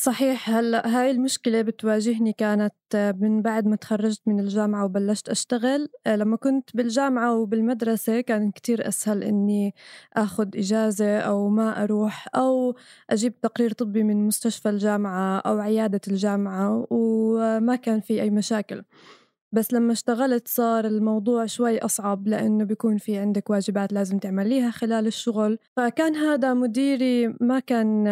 صحيح 0.00 0.50
هلأ 0.50 0.86
هاي 0.88 1.10
المشكلة 1.10 1.62
بتواجهني 1.62 2.32
كانت 2.32 2.74
من 3.20 3.42
بعد 3.42 3.66
ما 3.66 3.76
تخرجت 3.76 4.20
من 4.26 4.40
الجامعة 4.40 4.84
وبلشت 4.84 5.28
أشتغل. 5.28 5.88
لما 6.06 6.36
كنت 6.36 6.70
بالجامعة 6.76 7.34
وبالمدرسة 7.34 8.20
كان 8.20 8.50
كتير 8.50 8.88
أسهل 8.88 9.22
إني 9.24 9.74
أخذ 10.16 10.48
إجازة 10.56 11.18
أو 11.18 11.48
ما 11.48 11.82
أروح 11.84 12.28
أو 12.34 12.76
أجيب 13.10 13.40
تقرير 13.40 13.72
طبي 13.72 14.02
من 14.02 14.26
مستشفى 14.26 14.68
الجامعة 14.68 15.38
أو 15.38 15.58
عيادة 15.58 16.00
الجامعة 16.08 16.86
وما 16.90 17.76
كان 17.76 18.00
في 18.00 18.22
أي 18.22 18.30
مشاكل. 18.30 18.82
بس 19.52 19.72
لما 19.72 19.92
اشتغلت 19.92 20.48
صار 20.48 20.84
الموضوع 20.84 21.46
شوي 21.46 21.78
أصعب 21.78 22.28
لأنه 22.28 22.64
بيكون 22.64 22.96
في 22.98 23.16
عندك 23.18 23.50
واجبات 23.50 23.92
لازم 23.92 24.18
تعمليها 24.18 24.70
خلال 24.70 25.06
الشغل. 25.06 25.58
فكان 25.76 26.16
هذا 26.16 26.54
مديري 26.54 27.28
ما 27.40 27.58
كان 27.60 28.06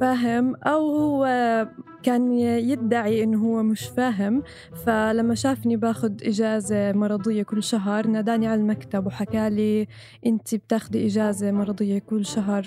فاهم 0.00 0.54
أو 0.66 0.90
هو 0.90 1.26
كان 2.02 2.32
يدعي 2.38 3.22
إنه 3.22 3.38
هو 3.46 3.62
مش 3.62 3.88
فاهم. 3.88 4.42
فلما 4.72 5.34
شافني 5.34 5.76
باخد 5.76 6.22
إجازة 6.22 6.92
مرضية 6.92 7.42
كل 7.42 7.62
شهر 7.62 8.06
ناداني 8.06 8.46
على 8.46 8.60
المكتب 8.60 9.06
وحكى 9.06 9.50
لي 9.50 9.86
أنت 10.26 10.54
بتاخدي 10.54 11.06
إجازة 11.06 11.52
مرضية 11.52 11.98
كل 11.98 12.24
شهر. 12.26 12.62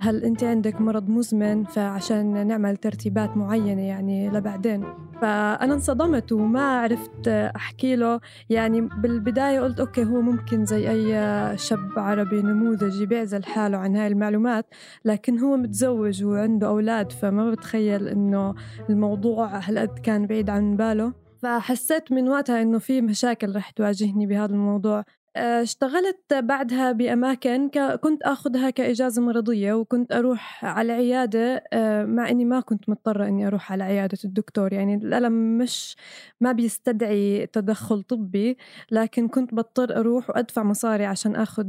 فهل 0.00 0.24
أنت 0.24 0.44
عندك 0.44 0.80
مرض 0.80 1.08
مزمن 1.08 1.64
فعشان 1.64 2.46
نعمل 2.46 2.76
ترتيبات 2.76 3.36
معينة 3.36 3.82
يعني 3.82 4.30
لبعدين؟ 4.30 4.84
فأنا 5.22 5.74
انصدمت 5.74 6.32
وما 6.32 6.80
عرفت 6.80 7.28
أحكي 7.28 7.96
له. 7.96 8.20
يعني 8.50 8.80
بالبداية 8.80 9.60
قلت 9.60 9.80
أوكي 9.80 10.04
هو 10.04 10.20
ممكن 10.20 10.64
زي 10.64 10.90
أي 10.90 11.58
شاب 11.58 11.98
عربي 11.98 12.42
نموذجي 12.42 13.06
بيعزل 13.06 13.44
حاله 13.44 13.78
عن 13.78 13.96
هاي 13.96 14.06
المعلومات 14.06 14.66
لكن 15.04 15.38
هو 15.38 15.56
متزوج 15.56 16.24
وعنده 16.24 16.66
أولاد 16.66 17.12
فما 17.12 17.50
بتخيل 17.50 18.08
إنه 18.08 18.54
الموضوع 18.90 19.58
هالقد 19.58 19.98
كان 19.98 20.26
بعيد 20.26 20.50
عن 20.50 20.76
باله. 20.76 21.12
فحسيت 21.42 22.12
من 22.12 22.28
وقتها 22.28 22.62
إنه 22.62 22.78
في 22.78 23.00
مشاكل 23.00 23.56
رح 23.56 23.70
تواجهني 23.70 24.26
بهذا 24.26 24.52
الموضوع. 24.52 25.04
اشتغلت 25.38 26.34
بعدها 26.34 26.92
بأماكن 26.92 27.70
كنت 28.02 28.22
أخذها 28.22 28.70
كإجازة 28.70 29.22
مرضية 29.22 29.72
وكنت 29.72 30.12
أروح 30.12 30.64
على 30.64 30.92
عيادة 30.92 31.64
آه، 31.72 32.04
مع 32.04 32.28
إني 32.30 32.44
ما 32.44 32.60
كنت 32.60 32.88
مضطرة 32.88 33.26
إني 33.28 33.46
أروح 33.46 33.72
على 33.72 33.84
عيادة 33.84 34.18
الدكتور. 34.24 34.72
يعني 34.72 34.94
الألم 34.94 35.58
مش 35.58 35.96
ما 36.40 36.52
بيستدعي 36.52 37.46
تدخل 37.46 38.02
طبي 38.02 38.56
لكن 38.90 39.28
كنت 39.28 39.54
بضطر 39.54 39.96
أروح 39.96 40.30
وأدفع 40.30 40.62
مصاري 40.62 41.04
عشان 41.06 41.36
أخذ 41.36 41.66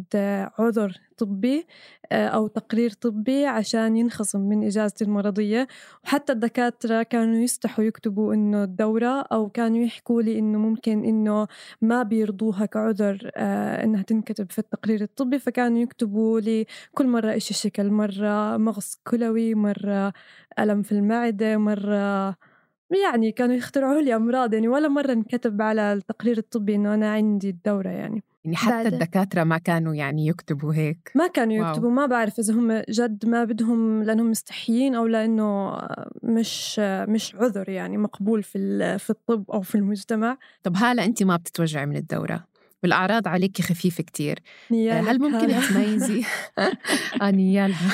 عذر 0.59 1.08
طبي 1.19 1.67
آه، 2.11 2.27
أو 2.27 2.47
تقرير 2.47 2.91
طبي 2.91 3.45
عشان 3.45 3.97
ينخصم 3.97 4.39
من 4.41 4.63
إجازتي 4.63 5.03
المرضية. 5.03 5.67
وحتى 6.03 6.33
الدكاترة 6.33 7.03
كانوا 7.03 7.35
يستحوا 7.43 7.83
يكتبوا 7.85 8.33
إنه 8.33 8.63
الدورة 8.63 9.21
أو 9.21 9.49
كانوا 9.49 9.77
يحكوا 9.77 10.21
لي 10.21 10.39
إنه 10.39 10.57
ممكن 10.59 11.05
إنه 11.05 11.47
ما 11.81 12.03
بيرضوها 12.03 12.65
كعذر 12.65 13.31
آه، 13.35 13.83
إنها 13.83 14.01
تنكتب 14.01 14.51
في 14.51 14.59
التقرير 14.59 15.01
الطبي. 15.01 15.39
فكانوا 15.39 15.79
يكتبوا 15.79 16.39
لي 16.39 16.65
كل 16.93 17.07
مرة 17.07 17.35
إشي 17.35 17.53
شكل 17.53 17.89
مرة 17.91 18.57
مغص 18.57 18.99
كلوي 19.07 19.55
مرة 19.55 20.13
ألم 20.59 20.81
في 20.81 20.91
المعدة 20.91 21.57
مرة 21.57 22.35
يعني 23.03 23.31
كانوا 23.31 23.55
يخترعوا 23.55 24.01
لي 24.01 24.15
أمراض 24.15 24.53
يعني 24.53 24.67
ولا 24.67 24.87
مرة 24.87 25.11
انكتب 25.13 25.61
على 25.61 25.93
التقرير 25.93 26.37
الطبي 26.37 26.75
إنه 26.75 26.93
أنا 26.93 27.11
عندي 27.13 27.49
الدورة 27.49 27.89
يعني. 27.89 28.23
يعني 28.53 28.85
حتى. 28.85 28.87
الدكاترة 28.87 29.43
ما 29.43 29.57
كانوا 29.57 29.95
يعني 29.95 30.27
يكتبوا 30.27 30.73
هيك. 30.73 31.11
ما 31.15 31.27
كانوا 31.27 31.53
يكتبوا 31.53 31.87
واو. 31.87 31.95
ما 31.95 32.05
بعرف 32.05 32.39
إذا 32.39 32.53
هم 32.53 32.83
جد 32.89 33.25
ما 33.25 33.43
بدهم 33.43 34.03
لأنهم 34.03 34.31
مستحيين 34.31 34.95
أو 34.95 35.07
لأنه 35.07 35.77
مش 36.23 36.79
مش 36.83 37.35
عذر 37.35 37.69
يعني 37.69 37.97
مقبول 37.97 38.43
في 38.43 38.97
في 38.99 39.09
الطب 39.09 39.51
أو 39.51 39.61
في 39.61 39.75
المجتمع. 39.75 40.37
طب 40.63 40.73
هلا 40.77 41.05
أنت 41.05 41.23
ما 41.23 41.35
بتتوجعي 41.35 41.85
من 41.85 41.95
الدورة؟ 41.95 42.43
والأعراض 42.83 43.27
عليك 43.27 43.61
خفيفة 43.61 44.03
كتير. 44.03 44.39
هل 44.71 45.19
ممكن 45.19 45.47
تميزي؟ 45.73 46.23
آه 47.21 47.31
نيالها. 47.31 47.91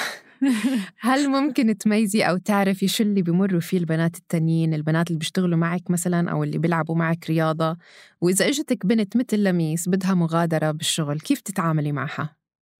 هل 0.99 1.29
ممكن 1.29 1.77
تميزي 1.77 2.21
أو 2.21 2.37
تعرفي 2.37 2.87
شو 2.87 3.03
اللي 3.03 3.21
بمروا 3.21 3.59
فيه 3.59 3.77
البنات 3.77 4.17
التانيين 4.17 4.73
البنات 4.73 5.07
اللي 5.07 5.19
بيشتغلوا 5.19 5.57
معك 5.57 5.91
مثلا 5.91 6.31
أو 6.31 6.43
اللي 6.43 6.57
بيلعبوا 6.57 6.95
معك 6.95 7.29
رياضة 7.29 7.77
وإذا 8.21 8.47
إجتك 8.47 8.85
بنت 8.85 9.17
مثل 9.17 9.43
لميس 9.43 9.89
بدها 9.89 10.13
مغادرة 10.13 10.71
بالشغل 10.71 11.19
كيف 11.19 11.41
تتعاملي 11.41 11.91
معها؟ 11.91 12.35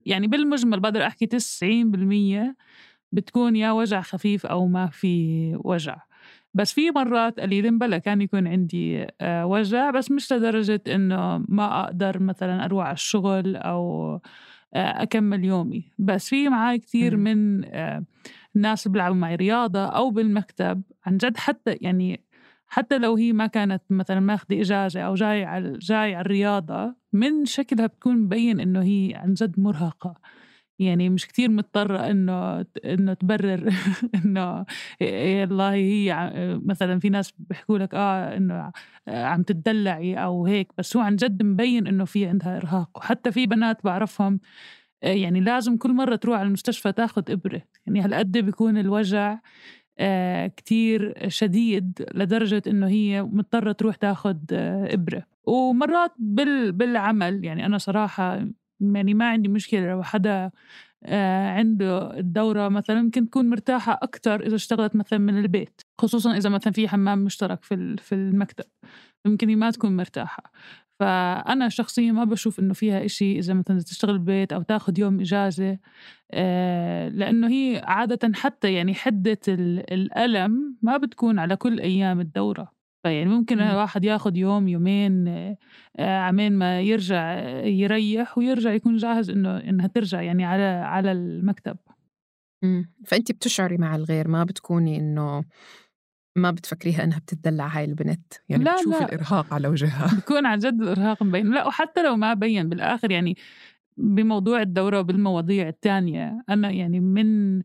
يعني 0.06 0.26
بالمجمل 0.26 0.80
بقدر 0.80 1.06
أحكي 1.06 1.26
90% 1.26 2.56
بتكون 3.12 3.56
يا 3.56 3.72
وجع 3.72 4.02
خفيف 4.02 4.46
أو 4.46 4.66
ما 4.66 4.86
في 4.86 5.52
وجع 5.64 5.96
بس 6.54 6.72
في 6.72 6.90
مرات 6.90 7.40
قليلة 7.40 7.70
بلا 7.70 7.98
كان 7.98 8.20
يكون 8.20 8.46
عندي 8.46 9.06
آه، 9.20 9.46
وجع 9.46 9.90
بس 9.90 10.10
مش 10.10 10.32
لدرجة 10.32 10.80
إنه 10.88 11.44
ما 11.48 11.84
أقدر 11.84 12.18
مثلا 12.18 12.64
أروح 12.64 12.86
على 12.86 12.94
الشغل 12.94 13.56
أو 13.56 14.20
آه، 14.76 15.02
أكمل 15.02 15.44
يومي. 15.44 15.84
بس 15.98 16.28
في 16.28 16.48
معي 16.48 16.78
كثير 16.78 17.16
من 17.16 17.64
آه، 17.64 18.04
الناس 18.56 18.86
اللي 18.86 18.92
بيلعبوا 18.92 19.16
معي 19.16 19.34
رياضة 19.34 19.86
أو 19.86 20.10
بالمكتب. 20.10 20.82
عن 21.06 21.16
جد 21.16 21.36
حتى 21.36 21.78
يعني 21.80 22.20
حتى 22.68 22.98
لو 22.98 23.14
هي 23.16 23.32
ما 23.32 23.46
كانت 23.46 23.82
مثلا 23.90 24.20
ماخذة 24.20 24.60
إجازة 24.60 25.00
أو 25.00 25.14
جاي 25.14 25.44
على 25.44 25.72
جاي 25.78 26.14
على 26.14 26.20
الرياضة 26.20 26.94
من 27.12 27.44
شكلها 27.44 27.86
بتكون 27.86 28.16
مبين 28.18 28.60
إنه 28.60 28.82
هي 28.82 29.12
عن 29.14 29.34
جد 29.34 29.60
مرهقة. 29.60 30.14
يعني 30.78 31.08
مش 31.08 31.26
كتير 31.26 31.50
مضطرة 31.50 32.10
إنه 32.10 32.66
إنه 32.84 33.14
تبرر 33.14 33.70
إنه 34.24 34.66
والله 35.00 35.72
هي 35.74 36.30
مثلا 36.64 37.00
في 37.00 37.08
ناس 37.08 37.32
بيحكوا 37.38 37.78
لك 37.78 37.94
آه 37.94 38.36
إنه 38.36 38.72
عم 39.08 39.42
تدلعي 39.42 40.14
أو 40.14 40.46
هيك 40.46 40.72
بس 40.78 40.96
هو 40.96 41.02
عن 41.02 41.16
جد 41.16 41.42
مبين 41.42 41.86
إنه 41.86 42.04
في 42.04 42.26
عندها 42.26 42.56
إرهاق 42.56 42.90
وحتى 42.98 43.32
في 43.32 43.46
بنات 43.46 43.84
بعرفهم 43.84 44.40
يعني 45.02 45.40
لازم 45.40 45.76
كل 45.76 45.92
مرة 45.92 46.16
تروح 46.16 46.38
على 46.38 46.46
المستشفى 46.46 46.92
تاخد 46.92 47.30
إبرة 47.30 47.62
يعني 47.86 48.00
هالقد 48.00 48.38
بيكون 48.38 48.78
الوجع 48.78 49.38
آه، 49.98 50.46
كتير 50.46 51.28
شديد 51.28 52.08
لدرجة 52.14 52.62
إنه 52.66 52.88
هي 52.88 53.22
مضطرة 53.22 53.72
تروح 53.72 53.96
تاخد 53.96 54.44
آه، 54.52 54.94
إبرة. 54.94 55.22
ومرات 55.44 56.12
بالعمل 56.18 57.44
يعني 57.44 57.66
أنا 57.66 57.78
صراحة 57.78 58.46
يعني 58.80 59.14
ما 59.14 59.30
عندي 59.30 59.48
مشكلة 59.48 59.90
لو 59.90 60.02
حدا 60.02 60.50
آه، 61.04 61.50
عنده 61.50 62.18
الدورة 62.18 62.68
مثلا 62.68 63.02
ممكن 63.02 63.30
تكون 63.30 63.50
مرتاحة 63.50 63.98
أكتر 64.02 64.46
إذا 64.46 64.54
اشتغلت 64.56 64.96
مثلا 64.96 65.18
من 65.18 65.38
البيت 65.38 65.80
خصوصا 66.00 66.36
إذا 66.36 66.50
مثلا 66.50 66.72
في 66.72 66.88
حمام 66.88 67.18
مشترك 67.24 67.64
في 67.64 67.96
في 67.96 68.14
المكتب 68.14 68.64
ممكن 69.26 69.56
ما 69.58 69.70
تكون 69.70 69.96
مرتاحة. 69.96 70.42
فأنا 71.00 71.68
شخصيا 71.68 72.12
ما 72.12 72.24
بشوف 72.24 72.60
إنه 72.60 72.74
فيها 72.74 73.04
إشي 73.04 73.38
إذا 73.38 73.54
مثلا 73.54 73.80
تشتغل 73.80 74.18
بالبيت 74.18 74.52
أو 74.52 74.62
تاخد 74.62 74.98
يوم 74.98 75.20
إجازة 75.20 75.78
آه، 76.32 77.08
لأنه 77.08 77.48
هي 77.48 77.82
عادة 77.84 78.32
حتى 78.34 78.74
يعني 78.74 78.94
حدة 78.94 79.38
الألم 79.48 80.76
ما 80.82 80.96
بتكون 80.96 81.38
على 81.38 81.56
كل 81.56 81.80
أيام 81.80 82.20
الدورة. 82.20 82.75
فيعني 83.02 83.30
ممكن 83.30 83.60
الواحد 83.60 84.04
ياخد 84.04 84.36
يوم 84.36 84.68
يومين 84.68 85.28
آه، 85.28 86.18
عمين 86.18 86.52
ما 86.52 86.80
يرجع 86.80 87.38
يريح 87.64 88.38
ويرجع 88.38 88.72
يكون 88.72 88.96
جاهز 88.96 89.30
إنه 89.30 89.56
إنها 89.58 89.86
ترجع 89.86 90.22
يعني 90.22 90.44
على 90.44 90.62
على 90.62 91.12
المكتب. 91.12 91.76
إمم. 92.64 92.92
فانت 93.06 93.32
بتشعري 93.32 93.76
مع 93.76 93.96
الغير 93.96 94.28
ما 94.28 94.44
بتكوني 94.44 94.96
إنه 94.96 95.44
ما 96.36 96.50
بتفكريها 96.50 97.04
إنها 97.04 97.18
بتدلع 97.18 97.66
هاي 97.66 97.84
البنت؟ 97.84 98.32
يعني 98.48 98.64
لا 98.64 98.74
بتشوفي 98.74 98.98
لا. 98.98 99.04
الإرهاق 99.04 99.54
على 99.54 99.68
وجهها. 99.68 100.06
بكون 100.20 100.46
عن 100.46 100.58
جد 100.58 100.82
الإرهاق 100.82 101.22
مبين. 101.22 101.50
لا 101.50 101.66
وحتى 101.66 102.02
لو 102.02 102.16
ما 102.16 102.34
بين 102.34 102.68
بالآخر 102.68 103.10
يعني 103.10 103.36
بموضوع 103.96 104.62
الدورة 104.62 105.00
وبالمواضيع 105.00 105.68
الثانية 105.68 106.44
أنا 106.48 106.70
يعني 106.70 107.00
من 107.00 107.62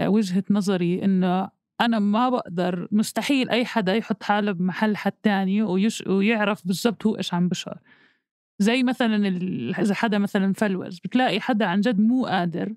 وجهة 0.00 0.44
نظري 0.50 1.04
إنه 1.04 1.48
أنا 1.80 1.98
ما 1.98 2.28
بقدر 2.28 2.88
مستحيل 2.92 3.50
أي 3.50 3.64
حدا 3.64 3.94
يحط 3.94 4.22
حاله 4.22 4.52
بمحل 4.52 4.96
حد 4.96 5.12
تاني 5.12 5.62
ويش 5.62 6.04
ويعرف 6.06 6.66
بالضبط 6.66 7.06
هو 7.06 7.16
إيش 7.16 7.34
عم 7.34 7.48
بشعر. 7.48 7.78
زي 8.58 8.82
مثلا 8.82 9.28
إذا 9.80 9.94
حدا 9.94 10.18
مثلا 10.18 10.52
فلوز 10.52 10.98
بتلاقي 10.98 11.40
حدا 11.40 11.66
عن 11.66 11.80
جد 11.80 12.00
مو 12.00 12.26
قادر 12.26 12.74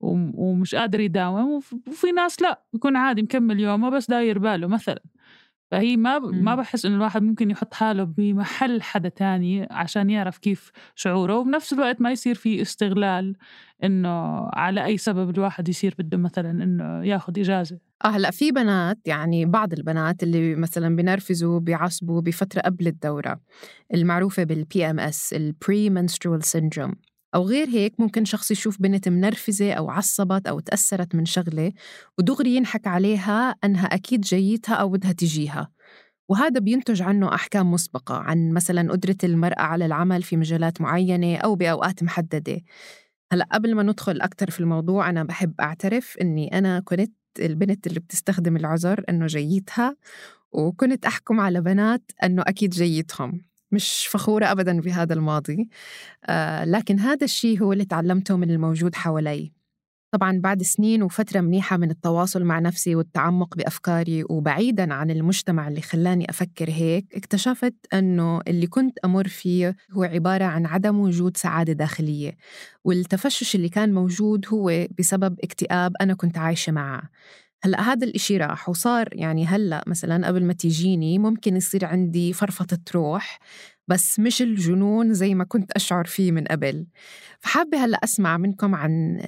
ومش 0.00 0.74
قادر 0.74 1.00
يداوم 1.00 1.60
وفي 1.88 2.12
ناس 2.12 2.42
لا 2.42 2.62
بيكون 2.72 2.96
عادي 2.96 3.22
مكمل 3.22 3.60
يومه 3.60 3.90
بس 3.90 4.08
داير 4.10 4.38
باله 4.38 4.66
مثلا. 4.66 5.02
فهي 5.70 5.96
ما 5.96 6.18
ما 6.18 6.54
بحس 6.54 6.86
إنه 6.86 6.96
الواحد 6.96 7.22
ممكن 7.22 7.50
يحط 7.50 7.74
حاله 7.74 8.04
بمحل 8.04 8.82
حدا 8.82 9.08
تاني 9.08 9.68
عشان 9.70 10.10
يعرف 10.10 10.38
كيف 10.38 10.70
شعوره 10.94 11.36
وبنفس 11.38 11.72
الوقت 11.72 12.00
ما 12.00 12.10
يصير 12.10 12.34
في 12.34 12.62
استغلال 12.62 13.36
إنه 13.84 14.08
على 14.52 14.84
أي 14.84 14.96
سبب 14.96 15.30
الواحد 15.30 15.68
يصير 15.68 15.94
بده 15.98 16.16
مثلا 16.18 16.50
إنه 16.50 17.04
ياخذ 17.06 17.38
إجازة. 17.38 17.78
آه 18.04 18.08
هلأ 18.08 18.30
في 18.30 18.50
بنات 18.52 18.98
يعني 19.06 19.44
بعض 19.46 19.72
البنات 19.72 20.22
اللي 20.22 20.54
مثلا 20.54 20.96
بنرفزوا 20.96 21.60
بيعصبوا 21.60 22.20
بفترة 22.20 22.60
قبل 22.60 22.86
الدورة 22.86 23.40
المعروفة 23.94 24.44
بال 24.44 24.90
PMS 24.90 25.00
ال 25.00 25.32
premenstrual 25.32 26.42
syndrome 26.42 26.94
أو 27.34 27.42
غير 27.46 27.68
هيك 27.68 28.00
ممكن 28.00 28.24
شخص 28.24 28.50
يشوف 28.50 28.82
بنت 28.82 29.08
منرفزة 29.08 29.72
أو 29.72 29.90
عصبت 29.90 30.46
أو 30.46 30.60
تأثرت 30.60 31.14
من 31.14 31.24
شغلة 31.24 31.72
ودغري 32.18 32.56
ينحك 32.56 32.86
عليها 32.86 33.50
أنها 33.64 33.86
أكيد 33.86 34.20
جيتها 34.20 34.74
أو 34.74 34.88
بدها 34.88 35.12
تجيها. 35.12 35.70
وهذا 36.28 36.60
بينتج 36.60 37.02
عنه 37.02 37.34
أحكام 37.34 37.70
مسبقة 37.72 38.14
عن 38.14 38.52
مثلا 38.52 38.92
قدرة 38.92 39.16
المرأة 39.24 39.62
على 39.62 39.86
العمل 39.86 40.22
في 40.22 40.36
مجالات 40.36 40.80
معينة 40.80 41.36
أو 41.36 41.54
بأوقات 41.54 42.02
محددة. 42.02 42.60
هلأ 43.32 43.48
قبل 43.52 43.74
ما 43.74 43.82
ندخل 43.82 44.20
أكثر 44.20 44.50
في 44.50 44.60
الموضوع 44.60 45.10
أنا 45.10 45.24
بحب 45.24 45.54
أعترف 45.60 46.16
إني 46.20 46.58
أنا 46.58 46.80
كنت 46.80 47.12
البنت 47.40 47.86
اللي 47.86 48.00
بتستخدم 48.00 48.56
العذر 48.56 49.04
إنه 49.08 49.26
جيتها 49.26 49.96
وكنت 50.52 51.06
أحكم 51.06 51.40
على 51.40 51.60
بنات 51.60 52.12
إنه 52.24 52.42
أكيد 52.46 52.70
جيتهم 52.70 53.47
مش 53.72 54.06
فخورة 54.12 54.46
أبدا 54.52 54.80
بهذا 54.80 55.14
الماضي. 55.14 55.68
آه 56.26 56.64
لكن 56.64 56.98
هذا 57.00 57.24
الشيء 57.24 57.62
هو 57.62 57.72
اللي 57.72 57.84
تعلمته 57.84 58.36
من 58.36 58.50
الموجود 58.50 58.94
حوالي. 58.94 59.52
طبعا 60.12 60.40
بعد 60.40 60.62
سنين 60.62 61.02
وفترة 61.02 61.40
منيحة 61.40 61.76
من 61.76 61.90
التواصل 61.90 62.44
مع 62.44 62.58
نفسي 62.58 62.94
والتعمق 62.94 63.56
بأفكاري 63.56 64.24
وبعيدا 64.30 64.94
عن 64.94 65.10
المجتمع 65.10 65.68
اللي 65.68 65.80
خلاني 65.80 66.30
أفكر 66.30 66.70
هيك 66.70 67.06
اكتشفت 67.16 67.74
أنه 67.94 68.40
اللي 68.48 68.66
كنت 68.66 68.98
أمر 69.04 69.28
فيه 69.28 69.76
هو 69.92 70.02
عبارة 70.04 70.44
عن 70.44 70.66
عدم 70.66 71.00
وجود 71.00 71.36
سعادة 71.36 71.72
داخلية 71.72 72.36
والتفشش 72.84 73.54
اللي 73.54 73.68
كان 73.68 73.94
موجود 73.94 74.46
هو 74.48 74.86
بسبب 74.98 75.38
اكتئاب 75.44 75.92
أنا 76.00 76.14
كنت 76.14 76.38
عايشة 76.38 76.72
معه. 76.72 77.02
هلأ 77.62 77.80
هذا 77.80 78.06
الإشي 78.06 78.36
راح 78.36 78.68
وصار 78.68 79.08
يعني 79.12 79.46
هلأ 79.46 79.84
مثلا 79.86 80.26
قبل 80.26 80.44
ما 80.44 80.52
تيجيني 80.52 81.18
ممكن 81.18 81.56
يصير 81.56 81.84
عندي 81.84 82.32
فرفطة 82.32 82.78
روح 82.94 83.38
بس 83.88 84.18
مش 84.20 84.42
الجنون 84.42 85.14
زي 85.14 85.34
ما 85.34 85.44
كنت 85.44 85.72
أشعر 85.72 86.04
فيه 86.04 86.32
من 86.32 86.44
قبل. 86.44 86.86
فحابة 87.40 87.84
هلأ 87.84 87.98
أسمع 88.04 88.36
منكم 88.36 88.74
عن 88.74 89.20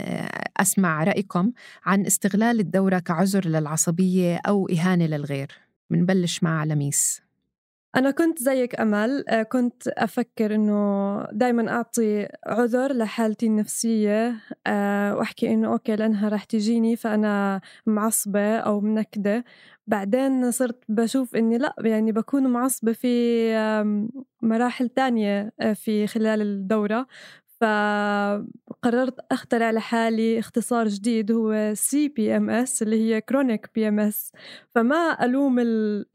أسمع 0.57 1.05
رأيكم 1.05 1.53
عن 1.85 2.07
استغلال 2.07 2.61
الدورة 2.61 2.99
كعذر 2.99 3.49
للعصبية 3.49 4.41
أو 4.47 4.69
إهانة 4.69 5.07
للغير. 5.07 5.53
منبلش 5.91 6.43
مع 6.43 6.65
لميس. 6.65 7.30
أنا 7.97 8.11
كنت 8.11 8.39
زيك 8.43 8.81
أمل 8.81 9.25
آه، 9.29 9.43
كنت 9.43 9.89
أفكر 9.89 10.55
إنه 10.55 11.25
دايما 11.33 11.71
أعطي 11.73 12.29
عذر 12.47 12.93
لحالتي 12.93 13.47
النفسية 13.47 14.37
آه، 14.67 15.17
وأحكي 15.17 15.53
إنه 15.55 15.73
أوكي 15.73 15.97
لأنها 15.97 16.29
رح 16.29 16.45
تجيني 16.45 16.97
فأنا 16.97 17.61
معصبة 17.87 18.57
أو 18.59 18.81
منكدة. 18.81 19.45
بعدين 19.87 20.51
صرت 20.51 20.85
بشوف 20.89 21.37
إني 21.37 21.59
لأ 21.59 21.75
يعني 21.85 22.13
بكون 22.13 22.47
معصبة 22.47 22.93
في 22.93 23.09
مراحل 24.43 24.89
تانية 24.89 25.53
آه، 25.61 25.73
في 25.73 26.07
خلال 26.07 26.43
الدورة. 26.43 27.07
فقررت 27.61 29.15
أخترع 29.33 29.71
لحالي 29.71 30.39
اختصار 30.39 30.89
جديد 30.89 31.33
هو 31.33 31.73
CPMS 31.75 32.83
اللي 32.83 33.01
هي 33.15 33.21
chronic 33.21 33.71
PMS. 33.75 34.33
فما 34.71 35.25
ألوم 35.25 35.57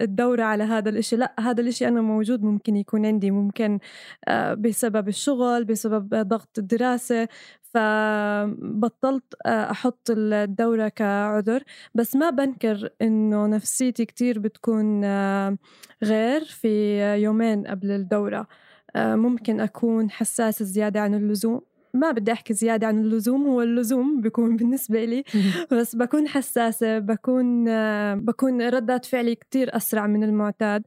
الدورة 0.02 0.44
على 0.44 0.64
هذا 0.64 0.90
الإشي. 0.90 1.16
لا 1.16 1.36
هذا 1.40 1.62
الإشي 1.62 1.88
أنا 1.88 2.02
موجود 2.02 2.44
ممكن 2.44 2.76
يكون 2.76 3.06
عندي 3.06 3.32
ممكن 3.32 3.80
آه، 4.28 4.54
بسبب 4.54 5.08
الشغل 5.08 5.66
بسبب 5.66 6.10
ضغط 6.16 6.58
الدراسة. 6.60 7.28
فبطلت 7.74 9.34
آه، 9.46 9.72
أحط 9.72 10.08
الدورة 10.12 10.88
كعذر. 10.88 11.64
بس 11.96 12.16
ما 12.16 12.30
بنكر 12.30 12.90
إنه 13.02 13.48
نفسيتي 13.48 14.06
كتير 14.06 14.40
بتكون 14.40 15.02
آه، 15.06 15.58
غير 16.04 16.42
في 16.46 17.00
يومين 17.24 17.68
قبل 17.68 17.92
الدورة. 17.92 18.40
آه، 18.40 18.48
ممكن 18.96 19.60
أكون 19.60 20.12
حساسة 20.12 20.66
زيادة 20.66 21.00
عن 21.02 21.14
اللزوم. 21.14 21.62
ما 21.94 22.12
بدي 22.12 22.32
أحكي 22.32 22.54
زيادة 22.54 22.88
عن 22.88 23.00
اللزوم 23.00 23.48
هو 23.48 23.62
اللزوم 23.62 24.22
بيكون 24.22 24.56
بالنسبة 24.58 25.06
لي. 25.06 25.24
بس 25.72 25.96
بكون 25.96 26.28
حساسة 26.28 27.00
بكون 27.00 27.68
آه، 27.70 28.16
بكون 28.16 28.62
ردات 28.62 29.06
فعلي 29.06 29.36
كتير 29.36 29.76
أسرع 29.78 30.08
من 30.08 30.24
المعتاد. 30.24 30.84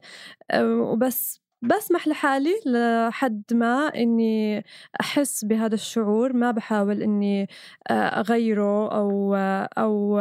آه، 0.51 0.75
وبس 0.81 1.41
بسمح 1.63 2.09
لحالي 2.09 2.55
لحد 2.67 3.43
ما 3.53 3.87
إني 3.97 4.65
أحس 5.01 5.45
بهذا 5.45 5.75
الشعور. 5.75 6.33
ما 6.33 6.51
بحاول 6.51 7.03
إني 7.03 7.49
أغيره 7.91 8.89
أو 8.95 9.35
أو 9.79 10.21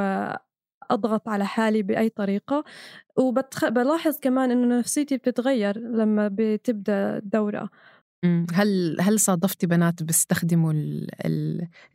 أضغط 0.92 1.30
على 1.30 1.46
حالي 1.46 1.84
بأي 1.84 2.10
طريقة. 2.10 2.64
وبلاحظ 3.18 4.18
كمان 4.22 4.52
إنه 4.52 4.80
نفسيتي 4.80 5.18
بتتغير 5.18 5.78
لما 5.78 6.30
بتبدأ 6.34 7.18
الدوره 7.18 7.70
هل 8.54 8.98
هل 9.02 9.20
صادفتي 9.20 9.68
بنات 9.68 10.04
بيستخدموا 10.04 10.74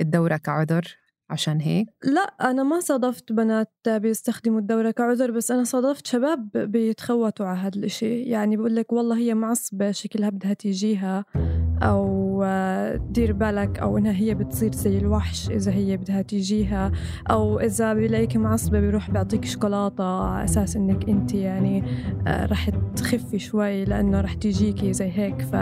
الدورة 0.00 0.36
كعذر 0.36 0.96
عشان 1.30 1.60
هيك؟ 1.60 1.88
لا 2.04 2.20
أنا 2.20 2.62
ما 2.62 2.80
صادفت 2.80 3.32
بنات 3.32 3.72
بيستخدموا 3.88 4.60
الدورة 4.60 4.90
كعذر 4.90 5.30
بس 5.30 5.50
أنا 5.50 5.64
صادفت 5.64 6.06
شباب 6.06 6.52
بيتخوتوا 6.52 7.46
على 7.46 7.58
هذا 7.58 7.76
الإشي. 7.78 8.22
يعني 8.22 8.56
بقول 8.56 8.76
لك 8.76 8.92
والله 8.92 9.16
هي 9.16 9.34
معصبة 9.34 9.90
شكلها 9.90 10.30
بدها 10.30 10.52
تيجيها 10.52 11.24
أو 11.82 12.21
دير 13.10 13.32
بالك 13.32 13.78
أو 13.78 13.98
إنها 13.98 14.12
هي 14.12 14.34
بتصير 14.34 14.72
زي 14.72 14.98
الوحش 14.98 15.50
إذا 15.50 15.72
هي 15.72 15.96
بدها 15.96 16.22
تيجيها 16.22 16.92
أو 17.30 17.60
إذا 17.60 17.94
بلاقيك 17.94 18.36
معصبة 18.36 18.80
بيروح 18.80 19.10
بيعطيك 19.10 19.44
شوكولاتة 19.44 20.04
على 20.04 20.44
أساس 20.44 20.76
إنك 20.76 21.08
أنت 21.08 21.34
يعني 21.34 21.84
آه، 22.26 22.46
رح 22.46 22.70
تخفي 22.96 23.38
شوي 23.38 23.84
لأنه 23.84 24.20
رح 24.20 24.34
تيجيكي 24.34 24.92
زي 24.92 25.10
هيك 25.10 25.42
ف 25.42 25.54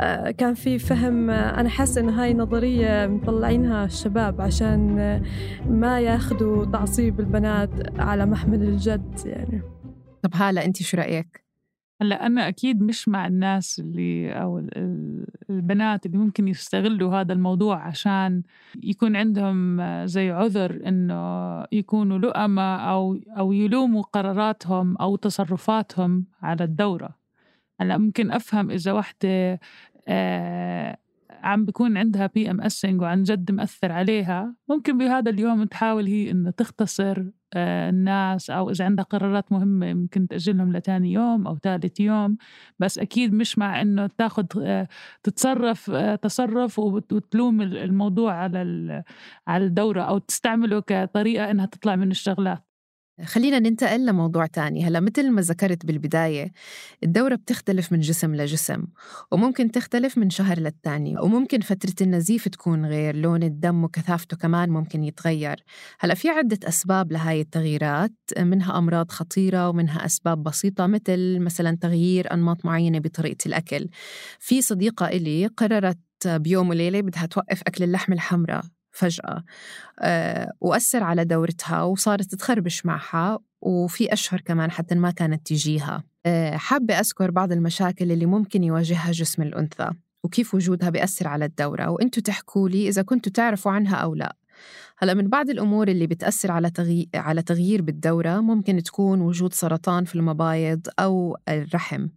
آه، 0.00 0.30
كان 0.30 0.54
في 0.54 0.78
فهم 0.78 1.30
آه، 1.30 1.60
أنا 1.60 1.68
حاسة 1.68 2.00
إنه 2.00 2.22
هاي 2.22 2.34
نظرية 2.34 3.06
مطلعينها 3.06 3.84
الشباب 3.84 4.40
عشان 4.40 4.96
ما 5.68 6.00
ياخذوا 6.00 6.64
تعصيب 6.64 7.20
البنات 7.20 8.00
على 8.00 8.26
محمل 8.26 8.62
الجد 8.62 9.20
يعني 9.24 9.62
طب 10.22 10.30
هلا 10.34 10.64
أنت 10.64 10.82
شو 10.82 10.96
رأيك؟ 10.96 11.41
هلأ 12.02 12.26
أنا 12.26 12.48
أكيد 12.48 12.82
مش 12.82 13.08
مع 13.08 13.26
الناس 13.26 13.78
اللي 13.78 14.32
أو 14.32 14.66
البنات 15.50 16.06
اللي 16.06 16.18
ممكن 16.18 16.48
يستغلوا 16.48 17.20
هذا 17.20 17.32
الموضوع 17.32 17.86
عشان 17.86 18.42
يكون 18.82 19.16
عندهم 19.16 19.80
زي 20.06 20.30
عذر 20.30 20.80
إنه 20.86 21.64
يكونوا 21.72 22.18
لؤمة 22.18 22.76
أو 22.76 23.18
أو 23.38 23.52
يلوموا 23.52 24.02
قراراتهم 24.02 24.96
أو 24.96 25.16
تصرفاتهم 25.16 26.26
على 26.42 26.64
الدورة. 26.64 27.18
هلأ 27.80 27.98
ممكن 27.98 28.30
أفهم 28.30 28.70
إذا 28.70 28.92
وحدة 28.92 29.60
آه 30.08 30.98
عم 31.42 31.64
بيكون 31.64 31.96
عندها 31.96 32.26
PMSing 32.26 33.00
وعن 33.00 33.22
جد 33.22 33.52
مأثر 33.52 33.92
عليها 33.92 34.54
ممكن 34.68 34.98
بهذا 34.98 35.30
اليوم 35.30 35.64
تحاول 35.64 36.06
هي 36.06 36.30
إنه 36.30 36.50
تختصر 36.50 37.24
الناس 37.56 38.50
أو 38.50 38.70
إذا 38.70 38.84
عندها 38.84 39.04
قرارات 39.04 39.52
مهمة 39.52 39.94
ممكن 39.94 40.28
تأجلهم 40.28 40.72
لتاني 40.76 41.12
يوم 41.12 41.46
أو 41.46 41.58
ثالث 41.62 42.00
يوم. 42.00 42.36
بس 42.78 42.98
أكيد 42.98 43.34
مش 43.34 43.58
مع 43.58 43.80
إنه 43.82 44.06
تاخذ 44.18 44.46
تتصرف 45.22 45.90
تصرف 46.22 46.78
وتلوم 46.78 47.62
الموضوع 47.62 48.32
على 48.34 49.04
على 49.48 49.64
الدورة 49.64 50.02
أو 50.02 50.18
تستعمله 50.18 50.80
كطريقة 50.80 51.50
إنها 51.50 51.66
تطلع 51.66 51.96
من 51.96 52.10
الشغلات. 52.10 52.71
خلينا 53.24 53.58
ننتقل 53.58 54.06
لموضوع 54.06 54.46
تاني. 54.46 54.84
هلأ 54.84 55.00
مثل 55.00 55.30
ما 55.30 55.42
ذكرت 55.42 55.86
بالبداية 55.86 56.52
الدورة 57.02 57.34
بتختلف 57.34 57.92
من 57.92 58.00
جسم 58.00 58.34
لجسم 58.34 58.84
وممكن 59.30 59.70
تختلف 59.70 60.18
من 60.18 60.30
شهر 60.30 60.60
للتاني 60.60 61.18
وممكن 61.18 61.60
فترة 61.60 61.94
النزيف 62.00 62.48
تكون 62.48 62.86
غير 62.86 63.16
لون 63.16 63.42
الدم 63.42 63.84
وكثافته 63.84 64.36
كمان 64.36 64.70
ممكن 64.70 65.04
يتغير. 65.04 65.64
هلأ 66.00 66.14
في 66.14 66.28
عدة 66.28 66.58
أسباب 66.68 67.12
لهاي 67.12 67.40
التغييرات 67.40 68.12
منها 68.38 68.78
أمراض 68.78 69.10
خطيرة 69.10 69.68
ومنها 69.68 70.06
أسباب 70.06 70.42
بسيطة 70.42 70.86
مثل 70.86 71.38
مثلا 71.40 71.76
تغيير 71.80 72.32
أنماط 72.34 72.64
معينة 72.64 72.98
بطريقة 72.98 73.46
الأكل. 73.46 73.88
في 74.38 74.62
صديقة 74.62 75.06
إلي 75.08 75.46
قررت 75.46 75.98
بيوم 76.26 76.68
وليلة 76.68 77.00
بدها 77.00 77.26
توقف 77.26 77.62
أكل 77.66 77.84
اللحم 77.84 78.12
الحمراء. 78.12 78.62
فجأة 78.92 79.44
أه 80.00 80.52
وأثر 80.60 81.02
على 81.02 81.24
دورتها 81.24 81.82
وصارت 81.82 82.34
تخربش 82.34 82.86
معها 82.86 83.38
وفي 83.60 84.12
أشهر 84.12 84.40
كمان 84.40 84.70
حتى 84.70 84.94
ما 84.94 85.10
كانت 85.10 85.46
تجيها. 85.46 86.04
أه 86.26 86.56
حابة 86.56 86.94
أذكر 86.94 87.30
بعض 87.30 87.52
المشاكل 87.52 88.12
اللي 88.12 88.26
ممكن 88.26 88.64
يواجهها 88.64 89.12
جسم 89.12 89.42
الأنثى 89.42 89.90
وكيف 90.24 90.54
وجودها 90.54 90.90
بيأثر 90.90 91.28
على 91.28 91.44
الدورة 91.44 91.90
وأنتوا 91.90 92.22
تحكوا 92.22 92.68
لي 92.68 92.88
إذا 92.88 93.02
كنتوا 93.02 93.32
تعرفوا 93.32 93.72
عنها 93.72 93.96
أو 93.96 94.14
لا. 94.14 94.36
هلأ 94.98 95.14
من 95.14 95.28
بعض 95.28 95.50
الأمور 95.50 95.88
اللي 95.88 96.06
بتأثر 96.06 96.52
على 96.52 96.70
تغيير 96.70 97.08
على 97.14 97.42
تغيير 97.42 97.82
بالدورة 97.82 98.40
ممكن 98.40 98.82
تكون 98.82 99.20
وجود 99.20 99.54
سرطان 99.54 100.04
في 100.04 100.14
المبايض 100.14 100.86
أو 100.98 101.36
الرحم. 101.48 102.08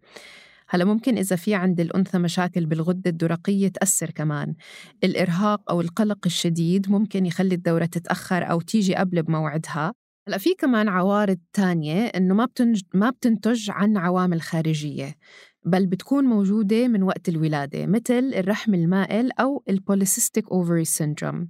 هلا 0.75 0.85
ممكن 0.85 1.17
إذا 1.17 1.35
في 1.35 1.55
عند 1.55 1.79
الأنثى 1.79 2.17
مشاكل 2.17 2.65
بالغدة 2.65 3.09
الدرقية 3.09 3.67
تأثر 3.67 4.11
كمان. 4.11 4.55
الإرهاق 5.03 5.71
أو 5.71 5.81
القلق 5.81 6.19
الشديد 6.25 6.89
ممكن 6.91 7.25
يخلي 7.25 7.55
الدورة 7.55 7.85
تتأخر 7.85 8.51
أو 8.51 8.61
تيجي 8.61 8.95
قبل 8.95 9.23
بموعدها. 9.23 9.93
هلا 10.27 10.38
في 10.38 10.53
كمان 10.53 10.88
عوارض 10.89 11.38
تانية 11.53 12.05
إنه 12.05 12.33
ما 12.33 12.45
بتنج 12.45 12.81
ما 12.93 13.09
بتنتج 13.09 13.71
عن 13.71 13.97
عوامل 13.97 14.41
خارجية. 14.41 15.15
بل 15.65 15.86
بتكون 15.86 16.23
موجودة 16.25 16.88
من 16.88 17.04
وقت 17.04 17.30
الولادة 17.30 17.86
مثل 17.86 18.34
الرحم 18.34 18.73
المائل 18.73 19.32
أو 19.32 19.63
ال 19.69 19.77
polycystic 19.77 20.51
ovary 20.51 20.85
syndrome 20.85 21.49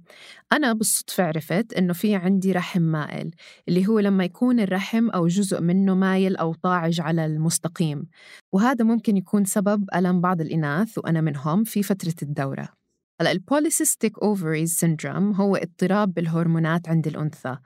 أنا 0.52 0.72
بالصدفة 0.72 1.24
عرفت 1.24 1.72
إنه 1.72 1.92
في 1.92 2.14
عندي 2.14 2.52
رحم 2.52 2.82
مائل 2.82 3.30
اللي 3.68 3.88
هو 3.88 3.98
لما 3.98 4.24
يكون 4.24 4.60
الرحم 4.60 5.10
أو 5.10 5.26
جزء 5.26 5.60
منه 5.60 5.94
مايل 5.94 6.36
أو 6.36 6.54
طاعج 6.54 7.00
على 7.00 7.26
المستقيم. 7.26 8.06
وهذا 8.52 8.84
ممكن 8.84 9.16
يكون 9.16 9.44
سبب 9.44 9.84
ألم 9.94 10.20
بعض 10.20 10.40
الإناث 10.40 10.98
وأنا 10.98 11.20
منهم 11.20 11.64
في 11.64 11.82
فترة 11.82 12.14
الدورة. 12.22 12.85
هلأ 13.20 13.32
ال 13.32 13.40
polycystic 13.40 14.18
ovaries 14.18 14.74
syndrome 14.74 15.32
هو 15.32 15.56
اضطراب 15.56 16.14
بالهرمونات 16.14 16.88
عند 16.88 17.06
الأنثى. 17.06 17.56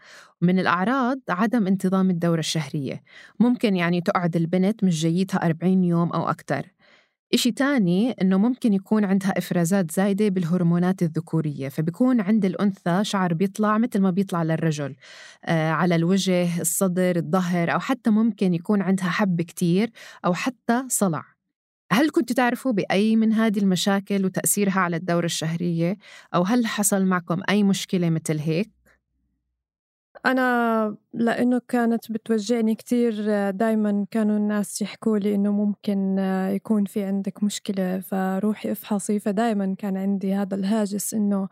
من 0.41 0.59
الأعراض 0.59 1.19
عدم 1.29 1.67
انتظام 1.67 2.11
الدورة 2.11 2.39
الشهرية. 2.39 3.03
ممكن 3.41 3.77
يعني 3.77 4.01
تقعد 4.01 4.37
البنت 4.37 4.85
مش 4.85 5.01
جيتها 5.01 5.47
40 5.47 5.85
يوم 5.85 6.11
أو 6.13 6.31
أكثر 6.31 6.67
إشي 7.35 7.53
تاني 7.53 8.11
إنه 8.13 8.39
ممكن 8.39 8.73
يكون 8.75 9.05
عندها 9.05 9.39
إفرازات 9.39 9.91
زايدة 9.91 10.29
بالهرمونات 10.29 11.03
الذكورية 11.03 11.69
فبيكون 11.69 12.21
عند 12.21 12.45
الأنثى 12.45 13.05
شعر 13.05 13.35
بيطلع 13.35 13.79
مثل 13.79 14.01
ما 14.01 14.11
بيطلع 14.11 14.43
للرجل. 14.43 14.97
آه 15.45 15.71
على 15.71 15.97
الوجه 15.97 16.61
الصدر 16.61 17.17
الظهر 17.17 17.73
أو 17.75 17.79
حتى 17.81 18.11
ممكن 18.11 18.55
يكون 18.55 18.83
عندها 18.83 19.09
حب 19.11 19.43
كتير 19.43 19.91
أو 20.27 20.35
حتى 20.35 20.85
صلع. 20.89 21.40
هل 21.93 22.11
كنت 22.11 22.33
تعرفوا 22.33 22.73
بأي 22.73 23.17
من 23.17 23.33
هذه 23.33 23.59
المشاكل 23.59 24.25
وتأثيرها 24.25 24.81
على 24.81 24.97
الدورة 24.97 25.25
الشهرية؟ 25.25 25.97
أو 26.35 26.43
هل 26.43 26.67
حصل 26.67 27.05
معكم 27.05 27.41
أي 27.51 27.63
مشكلة 27.63 28.11
مثل 28.11 28.39
هيك؟ 28.39 28.71
أنا 30.27 30.97
لأنه 31.15 31.61
كانت 31.69 32.13
بتوجعني 32.13 32.75
كتير 32.75 33.15
دايما 33.51 34.07
كانوا 34.11 34.37
الناس 34.37 34.83
يحكوا 34.83 35.19
لي 35.19 35.35
إنه 35.35 35.53
ممكن 35.53 36.19
يكون 36.55 36.85
في 36.85 37.05
عندك 37.05 37.43
مشكلة 37.45 38.01
فروحي 38.01 38.73
افحصي 38.73 39.19
فدايما 39.19 39.75
كان 39.79 39.97
عندي 39.97 40.35
هذا 40.35 40.55
الهاجس 40.55 41.15
إنه 41.15 41.49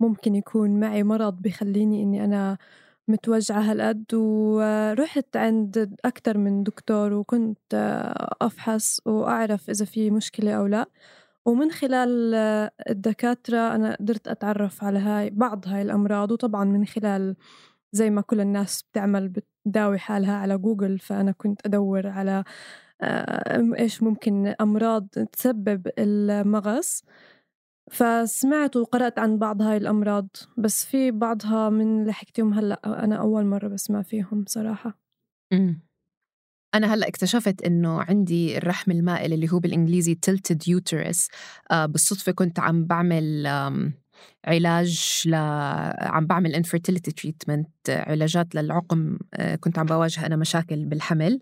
ممكن 0.00 0.34
يكون 0.34 0.80
معي 0.80 1.02
مرض 1.02 1.42
بخليني 1.42 2.02
إني 2.02 2.24
أنا 2.24 2.58
متوجعة 3.08 3.60
هالقد 3.60 4.14
ورحت 4.14 5.36
عند 5.36 5.96
أكتر 6.04 6.38
من 6.38 6.62
دكتور 6.62 7.12
وكنت 7.12 7.58
أفحص 8.42 9.00
وأعرف 9.06 9.70
إذا 9.70 9.84
في 9.84 10.10
مشكلة 10.10 10.52
أو 10.52 10.66
لا. 10.66 10.86
ومن 11.46 11.70
خلال 11.70 12.34
الدكاترة 12.90 13.74
أنا 13.74 13.96
قدرت 14.00 14.28
أتعرف 14.28 14.84
على 14.84 14.98
هاي 14.98 15.30
بعض 15.30 15.68
هاي 15.68 15.82
الأمراض 15.82 16.32
وطبعا 16.32 16.64
من 16.64 16.86
خلال 16.86 17.36
زي 17.92 18.10
ما 18.10 18.20
كل 18.22 18.40
الناس 18.40 18.82
بتعمل 18.82 19.28
بتداوي 19.28 19.98
حالها 19.98 20.34
على 20.36 20.58
جوجل 20.58 20.98
فأنا 20.98 21.32
كنت 21.32 21.66
أدور 21.66 22.06
على 22.08 22.44
إيش 23.78 24.02
ممكن 24.02 24.54
أمراض 24.60 25.08
تسبب 25.32 25.88
المغص. 25.98 27.04
فسمعت 27.90 28.76
وقرأت 28.76 29.18
عن 29.18 29.38
بعض 29.38 29.62
هاي 29.62 29.76
الأمراض 29.76 30.28
بس 30.56 30.84
في 30.84 31.10
بعضها 31.10 31.70
من 31.70 32.00
اللي 32.00 32.12
حكيتهم 32.12 32.52
هلأ 32.54 33.04
أنا 33.04 33.16
أول 33.16 33.46
مرة 33.46 33.68
بسمع 33.68 34.02
فيهم 34.02 34.44
صراحة. 34.48 34.98
امم 35.52 35.88
أنا 36.74 36.94
هلأ 36.94 37.08
اكتشفت 37.08 37.62
إنه 37.62 38.02
عندي 38.02 38.58
الرحم 38.58 38.90
المائل 38.90 39.32
اللي 39.32 39.52
هو 39.52 39.58
بالإنجليزي 39.58 40.18
tilted 40.30 40.58
uterus 40.70 41.28
آه 41.70 41.86
بالصدفة 41.86 42.32
كنت 42.32 42.60
عم 42.60 42.84
بعمل 42.84 43.46
علاج 44.44 45.22
ل... 45.26 45.34
عم 46.00 46.26
بعمل 46.26 46.64
infertility 46.64 47.12
treatment 47.22 47.66
علاجات 47.88 48.54
للعقم 48.54 49.18
آه 49.34 49.54
كنت 49.56 49.78
عم 49.78 49.86
بواجه 49.86 50.26
أنا 50.26 50.36
مشاكل 50.36 50.84
بالحمل. 50.84 51.40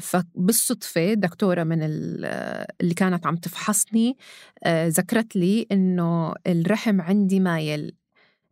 فبالصدفة 0.00 1.14
دكتورة 1.14 1.64
من 1.64 1.78
اللي 1.82 2.94
كانت 2.96 3.26
عم 3.26 3.36
تفحصني 3.36 4.16
آه، 4.64 4.88
ذكرت 4.88 5.36
لي 5.36 5.66
إنه 5.72 6.34
الرحم 6.46 7.00
عندي 7.00 7.40
مايل 7.40 7.92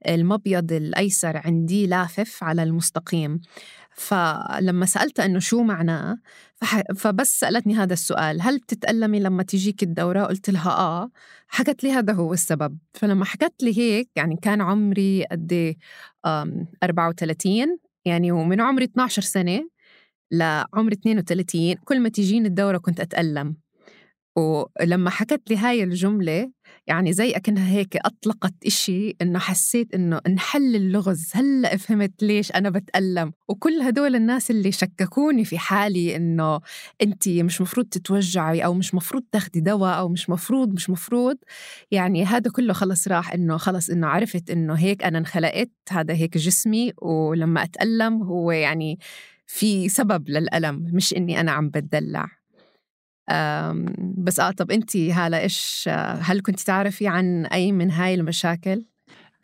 المبيض 0.09 0.73
الأيسر 0.73 1.37
عندي 1.37 1.87
لافف 1.87 2.45
على 2.45 2.63
المستقيم. 2.63 3.41
فلما 3.91 4.87
سألتها 4.87 5.25
إنه 5.25 5.39
شو 5.39 5.63
معناه 5.63 6.19
فبس 6.97 7.41
سألتني 7.41 7.75
هذا 7.75 7.93
السؤال 7.93 8.43
هل 8.43 8.59
بتتألمي 8.59 9.21
لما 9.21 9.43
تجيك 9.43 9.83
الدورة؟ 9.83 10.25
قلت 10.25 10.51
لها 10.51 10.71
آه. 10.71 11.11
حكت 11.49 11.85
لي 11.85 11.93
هذا 11.93 12.13
هو 12.13 12.33
السبب. 12.33 12.79
فلما 12.95 13.25
حكت 13.25 13.63
لي 13.63 13.79
هيك 13.79 14.11
يعني 14.17 14.37
كان 14.43 14.61
عمري 14.61 15.25
قد 15.25 15.77
34 16.83 17.79
يعني 18.05 18.33
ومن 18.33 18.61
عمري 18.61 18.85
12 18.85 19.23
سنة 19.23 19.76
لعمر 20.33 20.93
32 20.93 21.75
كل 21.85 22.01
ما 22.01 22.09
تجيني 22.09 22.49
الدورة 22.49 22.79
كنت 22.79 23.01
أتألم. 23.01 23.57
ولما 24.37 25.11
حكت 25.11 25.51
لي 25.51 25.57
هاي 25.57 25.83
الجملة 25.83 26.51
يعني 26.87 27.13
زي 27.13 27.31
أكنها 27.31 27.69
هيك 27.71 27.97
أطلقت 27.97 28.55
إشي 28.67 29.17
إنه 29.23 29.39
حسيت 29.39 29.95
إنه 29.95 30.21
انحل 30.27 30.77
اللغز. 30.77 31.31
هلأ 31.35 31.77
فهمت 31.77 32.23
ليش 32.23 32.53
أنا 32.53 32.71
بتألم؟ 32.71 33.33
وكل 33.49 33.81
هدول 33.83 34.17
الناس 34.17 34.51
اللي 34.51 34.73
شككوني 34.73 35.45
في 35.45 35.59
حالي 35.59 36.17
إنه 36.17 36.61
أنت 37.03 37.29
مش 37.29 37.61
مفروض 37.61 37.87
تتوجعي 37.87 38.65
أو 38.65 38.75
مش 38.75 38.95
مفروض 38.95 39.23
تاخدي 39.33 39.61
دواء 39.61 39.99
أو 39.99 40.09
مش 40.09 40.31
مفروض 40.31 40.73
مش 40.73 40.91
مفروض. 40.91 41.37
يعني 41.91 42.25
هذا 42.25 42.51
كله 42.51 42.73
خلص 42.73 43.09
راح 43.09 43.33
إنه 43.33 43.57
خلص 43.57 43.91
إنه 43.91 44.07
عرفت 44.07 44.51
إنه 44.51 44.75
هيك 44.75 45.05
أنا 45.05 45.19
انخلقت 45.19 45.71
هذا 45.91 46.15
هيك 46.15 46.39
جسمي. 46.39 46.93
ولما 47.03 47.63
أتألم 47.63 48.23
هو 48.23 48.51
يعني 48.53 48.99
في 49.47 49.89
سبب 49.89 50.29
للألم 50.29 50.91
مش 50.93 51.15
إني 51.15 51.41
أنا 51.41 51.53
عم 51.53 51.69
بتدلع. 51.69 52.27
بس 54.19 54.41
آه 54.41 54.51
طب 54.51 54.71
أنت 54.71 54.97
هلا 54.97 55.41
إيش 55.41 55.89
هل 56.21 56.41
كنت 56.41 56.61
تعرفي 56.61 57.09
عن 57.09 57.47
أي 57.47 57.73
من 57.73 57.91
هاي 57.91 58.15
المشاكل؟ 58.15 58.85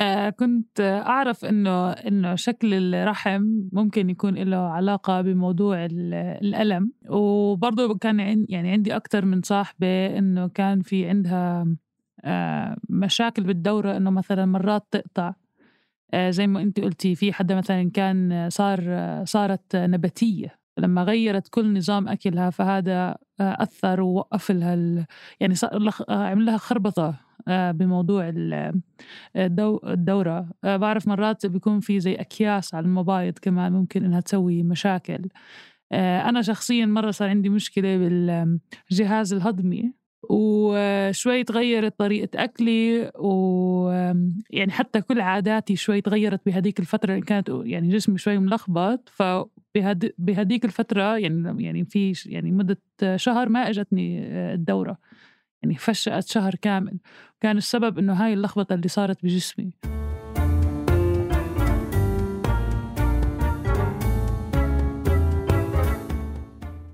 آه 0.01 0.31
كنت 0.31 0.81
أعرف 1.07 1.45
إنه 1.45 1.91
إنه 1.91 2.35
شكل 2.35 2.95
الرحم 2.95 3.43
ممكن 3.73 4.11
يكون 4.11 4.35
له 4.35 4.57
علاقة 4.57 5.21
بموضوع 5.21 5.85
الألم. 5.85 6.93
وبرضه 7.09 7.99
كان 7.99 8.47
يعني 8.49 8.71
عندي 8.71 8.97
أكثر 8.97 9.25
من 9.25 9.43
صاحبة 9.43 10.19
إنه 10.19 10.49
كان 10.49 10.81
في 10.81 11.09
عندها 11.09 11.67
آه 12.25 12.77
مشاكل 12.89 13.43
بالدورة 13.43 13.97
إنه 13.97 14.11
مثلا 14.11 14.47
مرات 14.47 14.87
تقطع. 14.91 15.35
زي 16.17 16.47
ما 16.47 16.63
انت 16.63 16.81
قلتي 16.81 17.15
في 17.15 17.33
حدا 17.33 17.55
مثلا 17.55 17.91
كان 17.91 18.49
صار 18.51 18.81
صارت 19.25 19.77
نباتية. 19.77 20.63
لما 20.79 21.03
غيرت 21.03 21.49
كل 21.49 21.75
نظام 21.79 22.09
أكلها 22.09 22.51
فهذا 22.51 23.17
آه، 23.41 23.63
أثر 23.63 24.01
ووقف 24.01 24.51
لها. 24.51 25.07
يعني 25.41 25.55
عمل 26.09 26.47
لها 26.47 26.57
خربطة 26.57 27.15
آه، 27.49 27.71
بموضوع 27.71 28.33
الدورة. 29.37 30.51
بعرف 30.63 31.09
مرات 31.09 31.47
بيكون 31.47 31.81
في 31.81 32.01
زي 32.01 32.15
أكياس 32.15 32.75
على 32.75 32.85
المبايض 32.85 33.39
كمان 33.39 33.73
ممكن 33.73 34.05
إنها 34.05 34.21
تسوي 34.21 34.63
مشاكل. 34.63 35.29
أنا 35.93 36.43
شخصيا 36.43 36.87
مرة 36.87 37.11
صار 37.11 37.29
عندي 37.29 37.49
مشكلة 37.49 37.97
بالجهاز 37.97 39.33
الهضمي. 39.33 39.93
وشوي 40.31 41.45
تغيرت 41.45 41.99
طريقة 41.99 42.45
أكلي 42.45 43.11
ويعني 43.19 44.73
حتى 44.73 45.01
كل 45.01 45.21
عاداتي 45.21 45.77
شوي 45.77 46.01
تغيرت 46.01 46.41
بهديك 46.47 46.81
الفترة 46.81 47.15
اللي 47.15 47.25
كانت 47.27 47.51
يعني 47.65 47.89
جسمي 47.89 48.19
شوي 48.19 48.39
ملخبط 48.39 49.09
فبهديك 49.09 50.65
الفترة 50.65 51.19
يعني 51.19 51.65
يعني 51.65 51.85
في 51.85 52.13
يعني 52.27 52.53
مدة 52.53 52.79
شهر 53.17 53.49
ما 53.49 53.69
أجتني 53.69 54.27
الدورة 54.55 54.99
يعني 55.63 55.75
فشأت 55.75 56.29
شهر 56.29 56.55
كامل 56.55 56.99
كان 57.41 57.57
السبب 57.57 57.99
إنه 57.99 58.13
هاي 58.13 58.33
اللخبطة 58.33 58.75
اللي 58.75 58.89
صارت 58.89 59.25
بجسمي. 59.25 59.73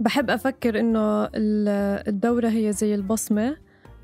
بحب 0.09 0.31
أفكر 0.31 0.81
إنه 0.81 1.29
الدورة 1.35 2.49
هي 2.49 2.73
زي 2.73 2.95
البصمة 2.95 3.57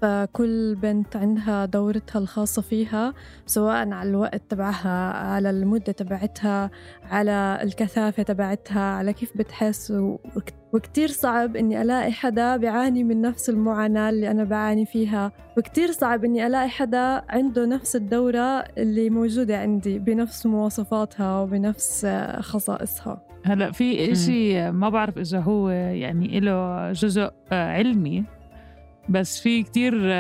فكل 0.03 0.75
بنت 0.75 1.17
عندها 1.17 1.64
دورتها 1.64 2.19
الخاصة 2.19 2.62
فيها 2.62 3.14
سواء 3.47 3.93
على 3.93 4.11
الوقت 4.11 4.43
تبعها 4.49 5.12
على 5.12 5.51
المدة 5.51 5.93
تبعتها 5.93 6.71
على 7.11 7.59
الكثافة 7.62 8.23
تبعتها 8.23 8.81
على 8.81 9.12
كيف 9.12 9.37
بتحس. 9.37 9.93
وكتير 10.73 11.09
صعب 11.09 11.57
إني 11.57 11.83
ألاقي 11.83 12.12
حدا 12.12 12.57
بيعاني 12.57 13.05
من 13.05 13.21
نفس 13.21 13.49
المعاناة 13.49 14.11
اللي 14.11 14.31
أنا 14.31 14.45
بعاني 14.45 14.87
فيها. 14.87 15.33
وكتير 15.59 15.93
صعب 15.93 16.25
إني 16.25 16.47
ألاقي 16.47 16.69
حدا 16.69 17.23
عنده 17.29 17.67
نفس 17.67 17.97
الدورة 17.97 18.64
اللي 18.79 19.11
موجودة 19.11 19.59
عندي 19.59 19.99
بنفس 19.99 20.47
مواصفاتها 20.47 21.40
وبنفس 21.40 22.07
خصائصها. 22.40 23.34
هلأ 23.44 23.72
في 23.72 24.12
إشي 24.12 24.70
ما 24.70 24.88
بعرف 24.88 25.18
إذا 25.18 25.40
هو 25.40 25.68
يعني 25.70 26.40
له 26.40 26.92
جزء 26.92 27.30
علمي 27.52 28.24
بس 29.09 29.40
في 29.40 29.62
كتير 29.62 30.12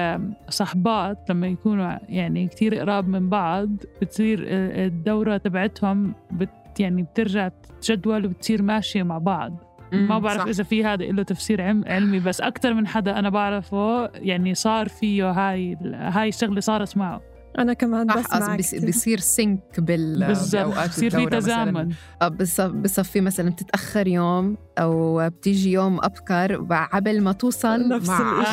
صحبات 0.48 1.30
لما 1.30 1.46
يكونوا 1.46 1.98
يعني 2.08 2.48
كتير 2.48 2.74
قراب 2.74 3.08
من 3.08 3.28
بعض 3.28 3.68
بتصير 4.02 4.44
الدورة 4.48 5.36
تبعتهم 5.36 6.14
بت 6.30 6.80
يعني 6.80 7.02
بترجع 7.02 7.50
تجدول 7.80 8.26
وبتصير 8.26 8.62
ماشية 8.62 9.02
مع 9.02 9.18
بعض. 9.18 9.52
ما 9.92 10.18
بعرف 10.18 10.42
صح. 10.42 10.48
إذا 10.48 10.64
في 10.64 10.84
هذا 10.84 11.04
له 11.04 11.22
تفسير 11.22 11.62
علمي 11.62 12.20
بس 12.20 12.40
أكثر 12.40 12.74
من 12.74 12.86
حدا 12.86 13.18
أنا 13.18 13.28
بعرفه 13.28 14.10
يعني 14.14 14.54
صار 14.54 14.88
فيه 14.88 15.30
هاي 15.30 15.76
هاي 15.94 16.28
الشغلة 16.28 16.60
صارت 16.60 16.96
معه. 16.96 17.20
أنا 17.58 17.72
كمان 17.72 18.06
بسمع 18.06 18.56
بصير 18.88 19.18
سينك 19.18 19.80
بال 19.80 20.26
بالضبط 20.26 20.88
بصير 20.88 21.10
في 21.10 21.26
تزامن. 21.26 21.92
آه، 22.22 22.28
بصفي 22.68 23.20
مثلا 23.20 23.50
بتتأخر 23.50 24.06
يوم 24.06 24.56
أو 24.78 25.28
بتيجي 25.28 25.72
يوم 25.72 25.98
أبكر 26.02 26.66
قبل 26.92 27.20
ما 27.20 27.32
توصل 27.32 27.88
نفس 27.88 28.08
مع 28.08 28.44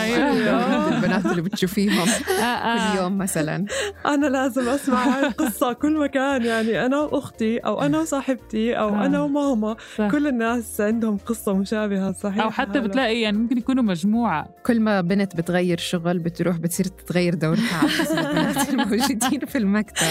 البنات 0.87 1.25
اللي 1.25 1.41
بتشوفيهم 1.41 2.07
آه، 2.29 2.43
آه. 2.43 2.93
كل 2.93 2.99
يوم 3.01 3.17
مثلا. 3.17 3.65
أنا 4.05 4.27
لازم 4.27 4.69
أسمع 4.69 5.19
القصة 5.19 5.73
كل 5.81 5.99
مكان 5.99 6.45
يعني 6.45 6.85
أنا 6.85 6.99
وأختي 6.99 7.57
أو 7.57 7.81
أنا 7.81 7.99
وصاحبتي 7.99 8.73
أو 8.73 8.89
أنا 8.89 9.21
وماما 9.21 9.75
كل 10.11 10.27
الناس 10.27 10.81
عندهم 10.81 11.17
قصة 11.17 11.53
مشابهة 11.53 12.11
صحيح؟ 12.11 12.43
أو 12.43 12.49
حتى 12.51 12.79
بتلاقي 12.79 13.21
يعني 13.21 13.37
ممكن 13.37 13.57
يكونوا 13.57 13.83
مجموعة. 13.83 14.47
كل 14.65 14.79
ما 14.79 15.01
بنت 15.01 15.35
بتغير 15.35 15.77
شغل 15.77 16.19
بتروح 16.19 16.57
بتصير 16.57 16.85
تتغير 16.85 17.33
دورتها 17.35 17.77
على 17.77 18.53
موجودين 18.91 19.45
في 19.45 19.57
المكتب. 19.57 20.07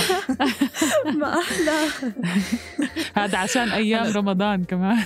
ما 1.20 1.38
أحلى. 1.38 1.78
هذا 3.16 3.38
عشان 3.38 3.68
أيام 3.68 4.12
رمضان 4.16 4.64
كمان. 4.64 5.04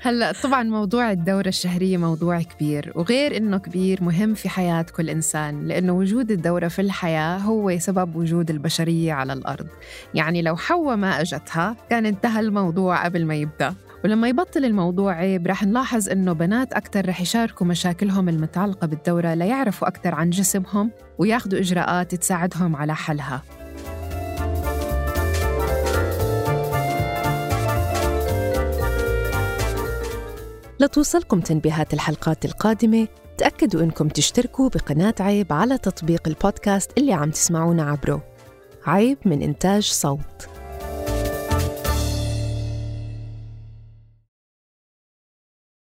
هلا 0.00 0.32
طبعا 0.42 0.62
موضوع 0.62 1.10
الدورة 1.12 1.48
الشهرية 1.48 1.96
موضوع 1.96 2.42
كبير 2.42 2.92
وغير 2.94 3.36
إنه 3.36 3.58
كبير 3.58 4.02
مهم 4.02 4.34
في 4.34 4.48
حياة 4.48 4.86
كل 4.96 5.10
إنسان 5.10 5.66
لأنه 5.68 5.92
وجود 5.92 6.30
الدورة 6.30 6.68
في 6.68 6.82
الحياة 6.82 7.38
هو 7.38 7.78
سبب 7.78 8.16
وجود 8.16 8.50
البشرية 8.50 9.12
على 9.12 9.32
الأرض، 9.32 9.66
يعني 10.14 10.42
لو 10.42 10.56
حواء 10.56 10.96
ما 10.96 11.20
أجتها 11.20 11.76
كان 11.90 12.06
انتهى 12.06 12.40
الموضوع 12.40 13.04
قبل 13.04 13.26
ما 13.26 13.34
يبدأ، 13.34 13.74
ولما 14.06 14.28
يبطل 14.28 14.64
الموضوع 14.64 15.14
عيب 15.14 15.46
رح 15.46 15.64
نلاحظ 15.64 16.08
إنه 16.08 16.32
بنات 16.32 16.72
أكثر 16.72 17.08
رح 17.08 17.20
يشاركوا 17.20 17.66
مشاكلهم 17.66 18.28
المتعلقة 18.28 18.86
بالدورة 18.86 19.34
ليعرفوا 19.34 19.88
أكثر 19.88 20.14
عن 20.14 20.30
جسمهم 20.30 20.90
وياخذوا 21.18 21.60
إجراءات 21.60 22.14
تساعدهم 22.14 22.76
على 22.76 22.94
حلها. 22.94 23.42
لتوصلكم 30.80 31.40
تنبيهات 31.40 31.94
الحلقات 31.94 32.44
القادمة 32.44 33.08
تأكدوا 33.38 33.82
إنكم 33.82 34.08
تشتركوا 34.08 34.68
بقناة 34.68 35.14
عيب 35.20 35.52
على 35.52 35.78
تطبيق 35.78 36.28
البودكاست 36.28 36.98
اللي 36.98 37.12
عم 37.12 37.30
تسمعونا 37.30 37.82
عبره. 37.82 38.22
عيب 38.86 39.18
من 39.24 39.42
إنتاج 39.42 39.82
صوت. 39.82 40.55